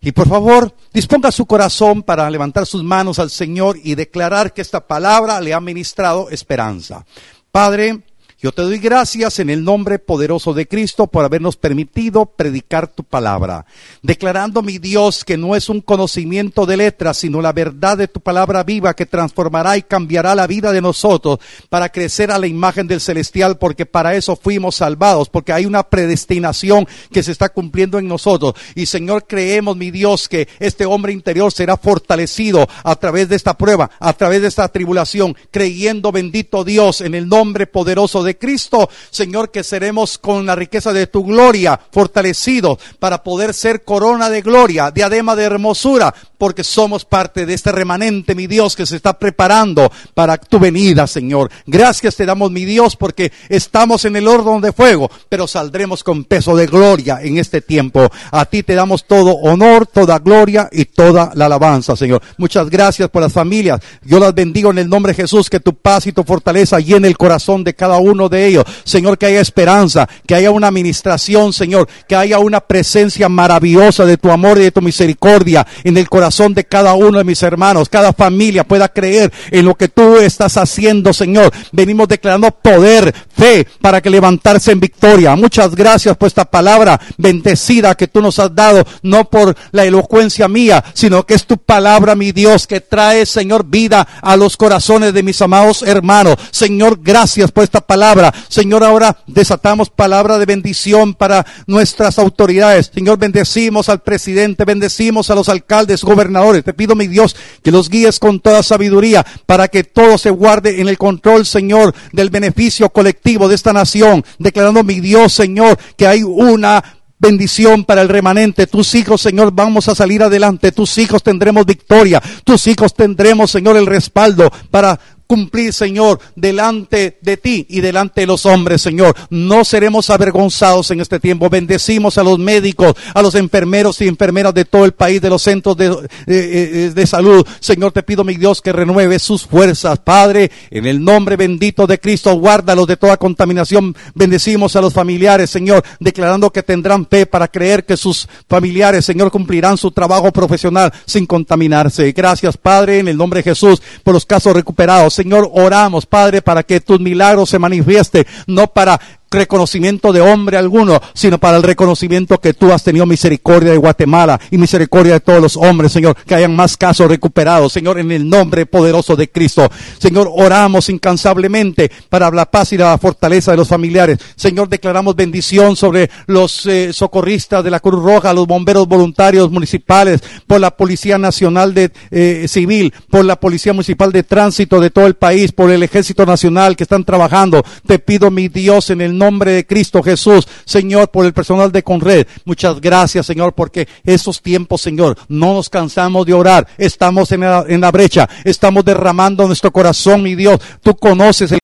Y 0.00 0.12
por 0.12 0.28
favor, 0.28 0.74
disponga 0.92 1.30
su 1.30 1.44
corazón 1.46 2.02
para 2.02 2.30
levantar 2.30 2.66
sus 2.66 2.82
manos 2.82 3.18
al 3.18 3.30
Señor 3.30 3.78
y 3.82 3.94
declarar 3.94 4.54
que 4.54 4.62
esta 4.62 4.86
palabra 4.86 5.40
le 5.40 5.52
ha 5.52 5.60
ministrado 5.60 6.30
esperanza. 6.30 7.04
Padre, 7.52 8.00
yo 8.42 8.52
te 8.52 8.62
doy 8.62 8.78
gracias 8.78 9.38
en 9.38 9.50
el 9.50 9.64
nombre 9.64 9.98
poderoso 9.98 10.54
de 10.54 10.66
Cristo 10.66 11.06
por 11.06 11.26
habernos 11.26 11.56
permitido 11.56 12.24
predicar 12.24 12.88
tu 12.88 13.04
palabra, 13.04 13.66
declarando, 14.00 14.62
mi 14.62 14.78
Dios, 14.78 15.26
que 15.26 15.36
no 15.36 15.54
es 15.54 15.68
un 15.68 15.82
conocimiento 15.82 16.64
de 16.64 16.78
letras, 16.78 17.18
sino 17.18 17.42
la 17.42 17.52
verdad 17.52 17.98
de 17.98 18.08
tu 18.08 18.20
palabra 18.20 18.62
viva 18.64 18.94
que 18.94 19.04
transformará 19.04 19.76
y 19.76 19.82
cambiará 19.82 20.34
la 20.34 20.46
vida 20.46 20.72
de 20.72 20.80
nosotros 20.80 21.38
para 21.68 21.90
crecer 21.90 22.30
a 22.30 22.38
la 22.38 22.46
imagen 22.46 22.86
del 22.86 23.02
celestial, 23.02 23.58
porque 23.58 23.84
para 23.84 24.14
eso 24.14 24.36
fuimos 24.36 24.76
salvados, 24.76 25.28
porque 25.28 25.52
hay 25.52 25.66
una 25.66 25.82
predestinación 25.82 26.88
que 27.12 27.22
se 27.22 27.32
está 27.32 27.50
cumpliendo 27.50 27.98
en 27.98 28.08
nosotros. 28.08 28.54
Y 28.74 28.86
Señor, 28.86 29.26
creemos, 29.28 29.76
mi 29.76 29.90
Dios, 29.90 30.30
que 30.30 30.48
este 30.60 30.86
hombre 30.86 31.12
interior 31.12 31.52
será 31.52 31.76
fortalecido 31.76 32.66
a 32.84 32.96
través 32.96 33.28
de 33.28 33.36
esta 33.36 33.58
prueba, 33.58 33.90
a 34.00 34.14
través 34.14 34.40
de 34.40 34.48
esta 34.48 34.66
tribulación, 34.68 35.36
creyendo, 35.50 36.10
bendito 36.10 36.64
Dios, 36.64 37.02
en 37.02 37.14
el 37.14 37.28
nombre 37.28 37.66
poderoso 37.66 38.22
de 38.22 38.29
Cristo, 38.36 38.88
Señor, 39.10 39.50
que 39.50 39.64
seremos 39.64 40.18
con 40.18 40.46
la 40.46 40.56
riqueza 40.56 40.92
de 40.92 41.06
tu 41.06 41.24
gloria 41.24 41.78
fortalecidos 41.92 42.78
para 42.98 43.22
poder 43.22 43.54
ser 43.54 43.84
corona 43.84 44.30
de 44.30 44.42
gloria, 44.42 44.90
diadema 44.90 45.36
de 45.36 45.44
hermosura, 45.44 46.14
porque 46.38 46.64
somos 46.64 47.04
parte 47.04 47.44
de 47.44 47.54
este 47.54 47.72
remanente, 47.72 48.34
mi 48.34 48.46
Dios, 48.46 48.74
que 48.74 48.86
se 48.86 48.96
está 48.96 49.18
preparando 49.18 49.90
para 50.14 50.38
tu 50.38 50.58
venida, 50.58 51.06
Señor. 51.06 51.50
Gracias 51.66 52.16
te 52.16 52.26
damos, 52.26 52.50
mi 52.50 52.64
Dios, 52.64 52.96
porque 52.96 53.32
estamos 53.48 54.04
en 54.04 54.16
el 54.16 54.26
horno 54.26 54.60
de 54.60 54.72
fuego, 54.72 55.10
pero 55.28 55.46
saldremos 55.46 56.02
con 56.02 56.24
peso 56.24 56.56
de 56.56 56.66
gloria 56.66 57.20
en 57.22 57.38
este 57.38 57.60
tiempo. 57.60 58.10
A 58.30 58.44
ti 58.46 58.62
te 58.62 58.74
damos 58.74 59.06
todo 59.06 59.32
honor, 59.36 59.86
toda 59.86 60.18
gloria 60.18 60.68
y 60.72 60.86
toda 60.86 61.30
la 61.34 61.46
alabanza, 61.46 61.96
Señor. 61.96 62.22
Muchas 62.36 62.68
gracias 62.70 63.08
por 63.10 63.22
las 63.22 63.32
familias. 63.32 63.80
Yo 64.02 64.18
las 64.18 64.34
bendigo 64.34 64.70
en 64.70 64.78
el 64.78 64.88
nombre 64.88 65.12
de 65.12 65.22
Jesús, 65.22 65.50
que 65.50 65.60
tu 65.60 65.74
paz 65.74 66.06
y 66.06 66.12
tu 66.12 66.24
fortaleza 66.24 66.80
llene 66.80 67.08
el 67.08 67.16
corazón 67.16 67.64
de 67.64 67.74
cada 67.74 67.98
uno 67.98 68.19
de 68.28 68.46
ellos. 68.46 68.64
Señor, 68.84 69.18
que 69.18 69.26
haya 69.26 69.40
esperanza, 69.40 70.08
que 70.26 70.34
haya 70.34 70.50
una 70.50 70.68
administración, 70.68 71.52
Señor, 71.52 71.88
que 72.08 72.16
haya 72.16 72.38
una 72.38 72.60
presencia 72.60 73.28
maravillosa 73.28 74.04
de 74.04 74.16
tu 74.16 74.30
amor 74.30 74.58
y 74.58 74.62
de 74.62 74.72
tu 74.72 74.82
misericordia 74.82 75.66
en 75.84 75.96
el 75.96 76.08
corazón 76.08 76.54
de 76.54 76.64
cada 76.64 76.94
uno 76.94 77.18
de 77.18 77.24
mis 77.24 77.42
hermanos, 77.42 77.88
cada 77.88 78.12
familia 78.12 78.64
pueda 78.64 78.88
creer 78.88 79.32
en 79.50 79.64
lo 79.64 79.74
que 79.74 79.88
tú 79.88 80.16
estás 80.16 80.56
haciendo, 80.56 81.12
Señor. 81.12 81.52
Venimos 81.72 82.08
declarando 82.08 82.50
poder, 82.50 83.14
fe, 83.36 83.66
para 83.80 84.00
que 84.00 84.10
levantarse 84.10 84.72
en 84.72 84.80
victoria. 84.80 85.36
Muchas 85.36 85.74
gracias 85.74 86.16
por 86.16 86.26
esta 86.26 86.44
palabra 86.44 87.00
bendecida 87.16 87.94
que 87.94 88.08
tú 88.08 88.20
nos 88.20 88.38
has 88.38 88.54
dado, 88.54 88.84
no 89.02 89.24
por 89.24 89.56
la 89.72 89.84
elocuencia 89.84 90.48
mía, 90.48 90.84
sino 90.94 91.24
que 91.24 91.34
es 91.34 91.46
tu 91.46 91.56
palabra, 91.58 92.14
mi 92.14 92.32
Dios, 92.32 92.66
que 92.66 92.80
trae, 92.80 93.26
Señor, 93.26 93.64
vida 93.64 94.06
a 94.22 94.36
los 94.36 94.56
corazones 94.56 95.12
de 95.14 95.22
mis 95.22 95.40
amados 95.40 95.82
hermanos. 95.82 96.36
Señor, 96.50 96.98
gracias 97.02 97.50
por 97.50 97.64
esta 97.64 97.80
palabra 97.80 98.09
Señor, 98.48 98.82
ahora 98.82 99.18
desatamos 99.26 99.90
palabra 99.90 100.38
de 100.38 100.46
bendición 100.46 101.14
para 101.14 101.46
nuestras 101.66 102.18
autoridades. 102.18 102.90
Señor, 102.92 103.18
bendecimos 103.18 103.88
al 103.88 104.00
presidente, 104.00 104.64
bendecimos 104.64 105.30
a 105.30 105.34
los 105.34 105.48
alcaldes, 105.48 106.02
gobernadores. 106.02 106.64
Te 106.64 106.74
pido, 106.74 106.94
mi 106.94 107.06
Dios, 107.06 107.36
que 107.62 107.70
los 107.70 107.88
guíes 107.88 108.18
con 108.18 108.40
toda 108.40 108.62
sabiduría 108.62 109.24
para 109.46 109.68
que 109.68 109.84
todo 109.84 110.18
se 110.18 110.30
guarde 110.30 110.80
en 110.80 110.88
el 110.88 110.98
control, 110.98 111.46
Señor, 111.46 111.94
del 112.12 112.30
beneficio 112.30 112.90
colectivo 112.90 113.48
de 113.48 113.54
esta 113.54 113.72
nación. 113.72 114.24
Declarando, 114.38 114.82
mi 114.82 115.00
Dios, 115.00 115.32
Señor, 115.32 115.78
que 115.96 116.06
hay 116.06 116.22
una 116.22 116.82
bendición 117.20 117.84
para 117.84 118.02
el 118.02 118.08
remanente. 118.08 118.66
Tus 118.66 118.94
hijos, 118.94 119.20
Señor, 119.20 119.52
vamos 119.52 119.88
a 119.88 119.94
salir 119.94 120.22
adelante. 120.22 120.72
Tus 120.72 120.98
hijos 120.98 121.22
tendremos 121.22 121.66
victoria. 121.66 122.20
Tus 122.44 122.66
hijos 122.66 122.94
tendremos, 122.94 123.50
Señor, 123.50 123.76
el 123.76 123.86
respaldo 123.86 124.50
para 124.70 124.98
cumplir, 125.30 125.72
Señor, 125.72 126.18
delante 126.34 127.18
de 127.20 127.36
ti 127.36 127.64
y 127.68 127.80
delante 127.80 128.22
de 128.22 128.26
los 128.26 128.46
hombres, 128.46 128.82
Señor. 128.82 129.14
No 129.30 129.64
seremos 129.64 130.10
avergonzados 130.10 130.90
en 130.90 130.98
este 130.98 131.20
tiempo. 131.20 131.48
Bendecimos 131.48 132.18
a 132.18 132.24
los 132.24 132.36
médicos, 132.36 132.94
a 133.14 133.22
los 133.22 133.36
enfermeros 133.36 134.00
y 134.00 134.08
enfermeras 134.08 134.52
de 134.54 134.64
todo 134.64 134.84
el 134.84 134.90
país, 134.90 135.22
de 135.22 135.30
los 135.30 135.40
centros 135.40 135.76
de, 135.76 136.90
de, 136.92 137.06
salud. 137.06 137.46
Señor, 137.60 137.92
te 137.92 138.02
pido, 138.02 138.24
mi 138.24 138.34
Dios, 138.34 138.60
que 138.60 138.72
renueve 138.72 139.20
sus 139.20 139.46
fuerzas. 139.46 140.00
Padre, 140.00 140.50
en 140.68 140.84
el 140.84 141.00
nombre 141.00 141.36
bendito 141.36 141.86
de 141.86 142.00
Cristo, 142.00 142.34
guárdalos 142.34 142.88
de 142.88 142.96
toda 142.96 143.16
contaminación. 143.16 143.94
Bendecimos 144.16 144.74
a 144.74 144.80
los 144.80 144.92
familiares, 144.92 145.48
Señor, 145.48 145.84
declarando 146.00 146.50
que 146.50 146.64
tendrán 146.64 147.06
fe 147.06 147.24
para 147.26 147.46
creer 147.46 147.84
que 147.84 147.96
sus 147.96 148.28
familiares, 148.48 149.04
Señor, 149.04 149.30
cumplirán 149.30 149.76
su 149.76 149.92
trabajo 149.92 150.32
profesional 150.32 150.92
sin 151.06 151.24
contaminarse. 151.24 152.10
Gracias, 152.10 152.56
Padre, 152.56 152.98
en 152.98 153.06
el 153.06 153.16
nombre 153.16 153.38
de 153.38 153.50
Jesús, 153.50 153.80
por 154.02 154.12
los 154.12 154.26
casos 154.26 154.54
recuperados. 154.54 155.19
Señor, 155.20 155.50
oramos, 155.52 156.06
Padre, 156.06 156.40
para 156.40 156.62
que 156.62 156.80
tus 156.80 156.98
milagros 156.98 157.50
se 157.50 157.58
manifiesten, 157.58 158.24
no 158.46 158.68
para 158.68 158.98
reconocimiento 159.30 160.12
de 160.12 160.20
hombre 160.20 160.56
alguno, 160.56 161.00
sino 161.14 161.38
para 161.38 161.56
el 161.56 161.62
reconocimiento 161.62 162.38
que 162.38 162.54
tú 162.54 162.72
has 162.72 162.82
tenido 162.82 163.06
misericordia 163.06 163.72
de 163.72 163.78
Guatemala 163.78 164.40
y 164.50 164.58
misericordia 164.58 165.14
de 165.14 165.20
todos 165.20 165.40
los 165.40 165.56
hombres, 165.56 165.92
Señor, 165.92 166.16
que 166.26 166.34
hayan 166.34 166.54
más 166.54 166.76
casos 166.76 167.08
recuperados, 167.08 167.72
Señor, 167.72 167.98
en 167.98 168.10
el 168.10 168.28
nombre 168.28 168.66
poderoso 168.66 169.14
de 169.14 169.30
Cristo. 169.30 169.70
Señor, 169.98 170.30
oramos 170.32 170.88
incansablemente 170.88 171.90
para 172.08 172.30
la 172.30 172.50
paz 172.50 172.72
y 172.72 172.78
la 172.78 172.98
fortaleza 172.98 173.52
de 173.52 173.56
los 173.56 173.68
familiares. 173.68 174.18
Señor, 174.34 174.68
declaramos 174.68 175.14
bendición 175.14 175.76
sobre 175.76 176.10
los 176.26 176.66
eh, 176.66 176.92
socorristas 176.92 177.62
de 177.62 177.70
la 177.70 177.80
Cruz 177.80 178.02
Roja, 178.02 178.32
los 178.32 178.46
bomberos 178.46 178.88
voluntarios 178.88 179.50
municipales, 179.50 180.20
por 180.46 180.60
la 180.60 180.76
Policía 180.76 181.18
Nacional 181.18 181.72
de 181.72 181.92
eh, 182.10 182.46
Civil, 182.48 182.92
por 183.08 183.24
la 183.24 183.38
Policía 183.38 183.72
Municipal 183.72 184.10
de 184.10 184.24
Tránsito 184.24 184.80
de 184.80 184.90
todo 184.90 185.06
el 185.06 185.14
país, 185.14 185.52
por 185.52 185.70
el 185.70 185.82
Ejército 185.82 186.26
Nacional 186.26 186.76
que 186.76 186.82
están 186.82 187.04
trabajando. 187.04 187.62
Te 187.86 187.98
pido, 187.98 188.30
mi 188.30 188.48
Dios, 188.48 188.90
en 188.90 189.00
el 189.00 189.19
nombre 189.20 189.52
de 189.52 189.66
Cristo 189.66 190.02
Jesús, 190.02 190.48
Señor, 190.64 191.10
por 191.10 191.24
el 191.24 191.32
personal 191.32 191.70
de 191.70 191.84
Conred. 191.84 192.26
Muchas 192.44 192.80
gracias, 192.80 193.26
Señor, 193.26 193.52
porque 193.52 193.86
esos 194.04 194.42
tiempos, 194.42 194.80
Señor, 194.80 195.16
no 195.28 195.54
nos 195.54 195.68
cansamos 195.68 196.26
de 196.26 196.34
orar. 196.34 196.66
Estamos 196.76 197.30
en 197.30 197.40
la, 197.42 197.90
brecha, 197.92 198.28
estamos 198.44 198.84
derramando 198.84 199.46
nuestro 199.46 199.70
corazón, 199.70 200.22
mi 200.22 200.34
Dios. 200.34 200.58
Tú 200.82 200.96
conoces 200.96 201.59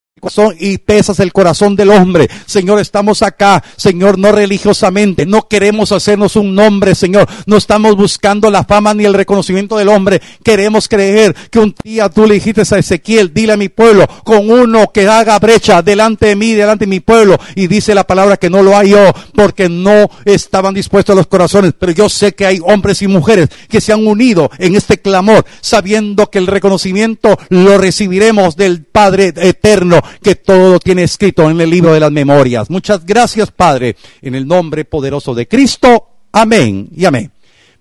y 0.59 0.79
pesas 0.79 1.21
el 1.21 1.33
corazón 1.33 1.77
del 1.77 1.91
hombre. 1.91 2.29
Señor, 2.47 2.81
estamos 2.81 3.23
acá, 3.23 3.63
Señor, 3.77 4.19
no 4.19 4.33
religiosamente, 4.33 5.25
no 5.25 5.47
queremos 5.49 5.93
hacernos 5.93 6.37
un 6.37 6.55
nombre, 6.55 6.95
Señor, 6.95 7.29
no 7.47 7.57
estamos 7.57 7.97
buscando 7.97 8.51
la 8.51 8.65
fama 8.65 8.93
ni 8.93 9.05
el 9.05 9.15
reconocimiento 9.15 9.77
del 9.77 9.89
hombre. 9.89 10.21
Queremos 10.43 10.89
creer 10.89 11.35
que 11.51 11.61
un 11.61 11.75
día 11.83 12.09
tú 12.09 12.27
le 12.27 12.35
dijiste 12.35 12.63
a 12.63 12.79
Ezequiel, 12.79 13.33
dile 13.33 13.53
a 13.53 13.57
mi 13.57 13.69
pueblo, 13.69 14.07
con 14.25 14.51
uno 14.51 14.91
que 14.93 15.07
haga 15.07 15.39
brecha 15.39 15.81
delante 15.81 16.27
de 16.27 16.37
mí, 16.37 16.55
delante 16.55 16.87
de 16.87 16.91
mi 16.91 17.01
pueblo, 17.01 17.39
y 17.55 17.69
dice 17.69 17.95
la 17.95 18.05
palabra 18.05 18.37
que 18.37 18.51
no 18.51 18.63
lo 18.63 18.77
hay 18.77 18.91
yo, 18.91 19.13
porque 19.35 19.69
no 19.69 20.11
estaban 20.25 20.75
dispuestos 20.75 21.15
los 21.15 21.29
corazones, 21.29 21.73
pero 21.79 21.93
yo 21.93 22.09
sé 22.09 22.35
que 22.35 22.47
hay 22.47 22.61
hombres 22.65 23.01
y 23.03 23.07
mujeres 23.07 23.49
que 23.69 23.81
se 23.81 23.93
han 23.93 24.07
unido 24.07 24.51
en 24.59 24.75
este 24.75 24.99
clamor, 24.99 25.45
sabiendo 25.61 26.31
que 26.31 26.39
el 26.39 26.47
reconocimiento 26.47 27.39
lo 27.49 27.79
recibiremos 27.79 28.57
del 28.57 28.85
Padre 28.85 29.33
eterno 29.37 30.01
que 30.23 30.35
todo 30.35 30.79
tiene 30.79 31.03
escrito 31.03 31.49
en 31.51 31.61
el 31.61 31.71
libro 31.71 31.93
de 31.93 32.01
las 32.01 32.13
memorias. 32.13 32.71
Muchas 32.71 33.05
gracias, 33.05 33.51
Padre, 33.51 33.97
en 34.23 34.35
el 34.35 34.47
nombre 34.47 34.85
poderoso 34.85 35.35
de 35.35 35.49
Cristo. 35.49 36.09
Amén 36.33 36.89
y 36.95 37.05
amén. 37.05 37.33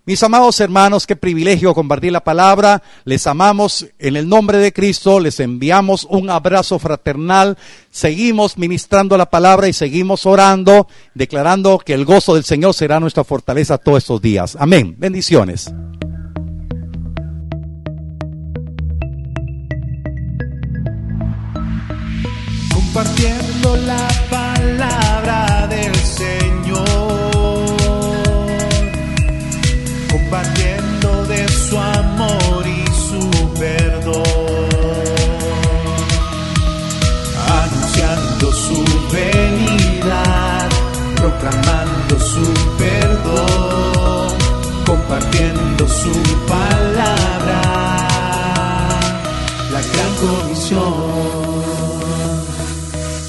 Mis 0.08 0.22
amados 0.22 0.60
hermanos, 0.60 1.08
qué 1.08 1.16
privilegio 1.16 1.74
compartir 1.74 2.12
la 2.12 2.24
palabra. 2.24 2.84
Les 3.06 3.26
amamos 3.26 3.88
en 3.98 4.16
el 4.16 4.30
nombre 4.30 4.60
de 4.60 4.72
Cristo. 4.72 5.20
Les 5.20 5.40
enviamos 5.40 6.06
un 6.08 6.30
abrazo 6.30 6.78
fraternal. 6.78 7.58
Seguimos 7.90 8.60
ministrando 8.60 9.18
la 9.18 9.32
palabra 9.32 9.68
y 9.68 9.74
seguimos 9.74 10.28
orando, 10.28 10.88
declarando 11.16 11.80
que 11.80 11.94
el 11.94 12.06
gozo 12.06 12.36
del 12.36 12.44
Señor 12.44 12.76
será 12.76 13.00
nuestra 13.00 13.24
fortaleza 13.24 13.80
todos 13.80 13.98
estos 13.98 14.22
días. 14.22 14.56
Amén. 14.60 14.96
Bendiciones. 14.96 15.74
Compartiendo 22.96 23.76
la 23.76 24.08
palabra 24.30 25.68
del 25.68 25.94
Señor. 25.96 26.86
Compartiendo 30.10 30.75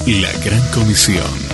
La 0.07 0.31
gran 0.39 0.61
comisión. 0.71 1.46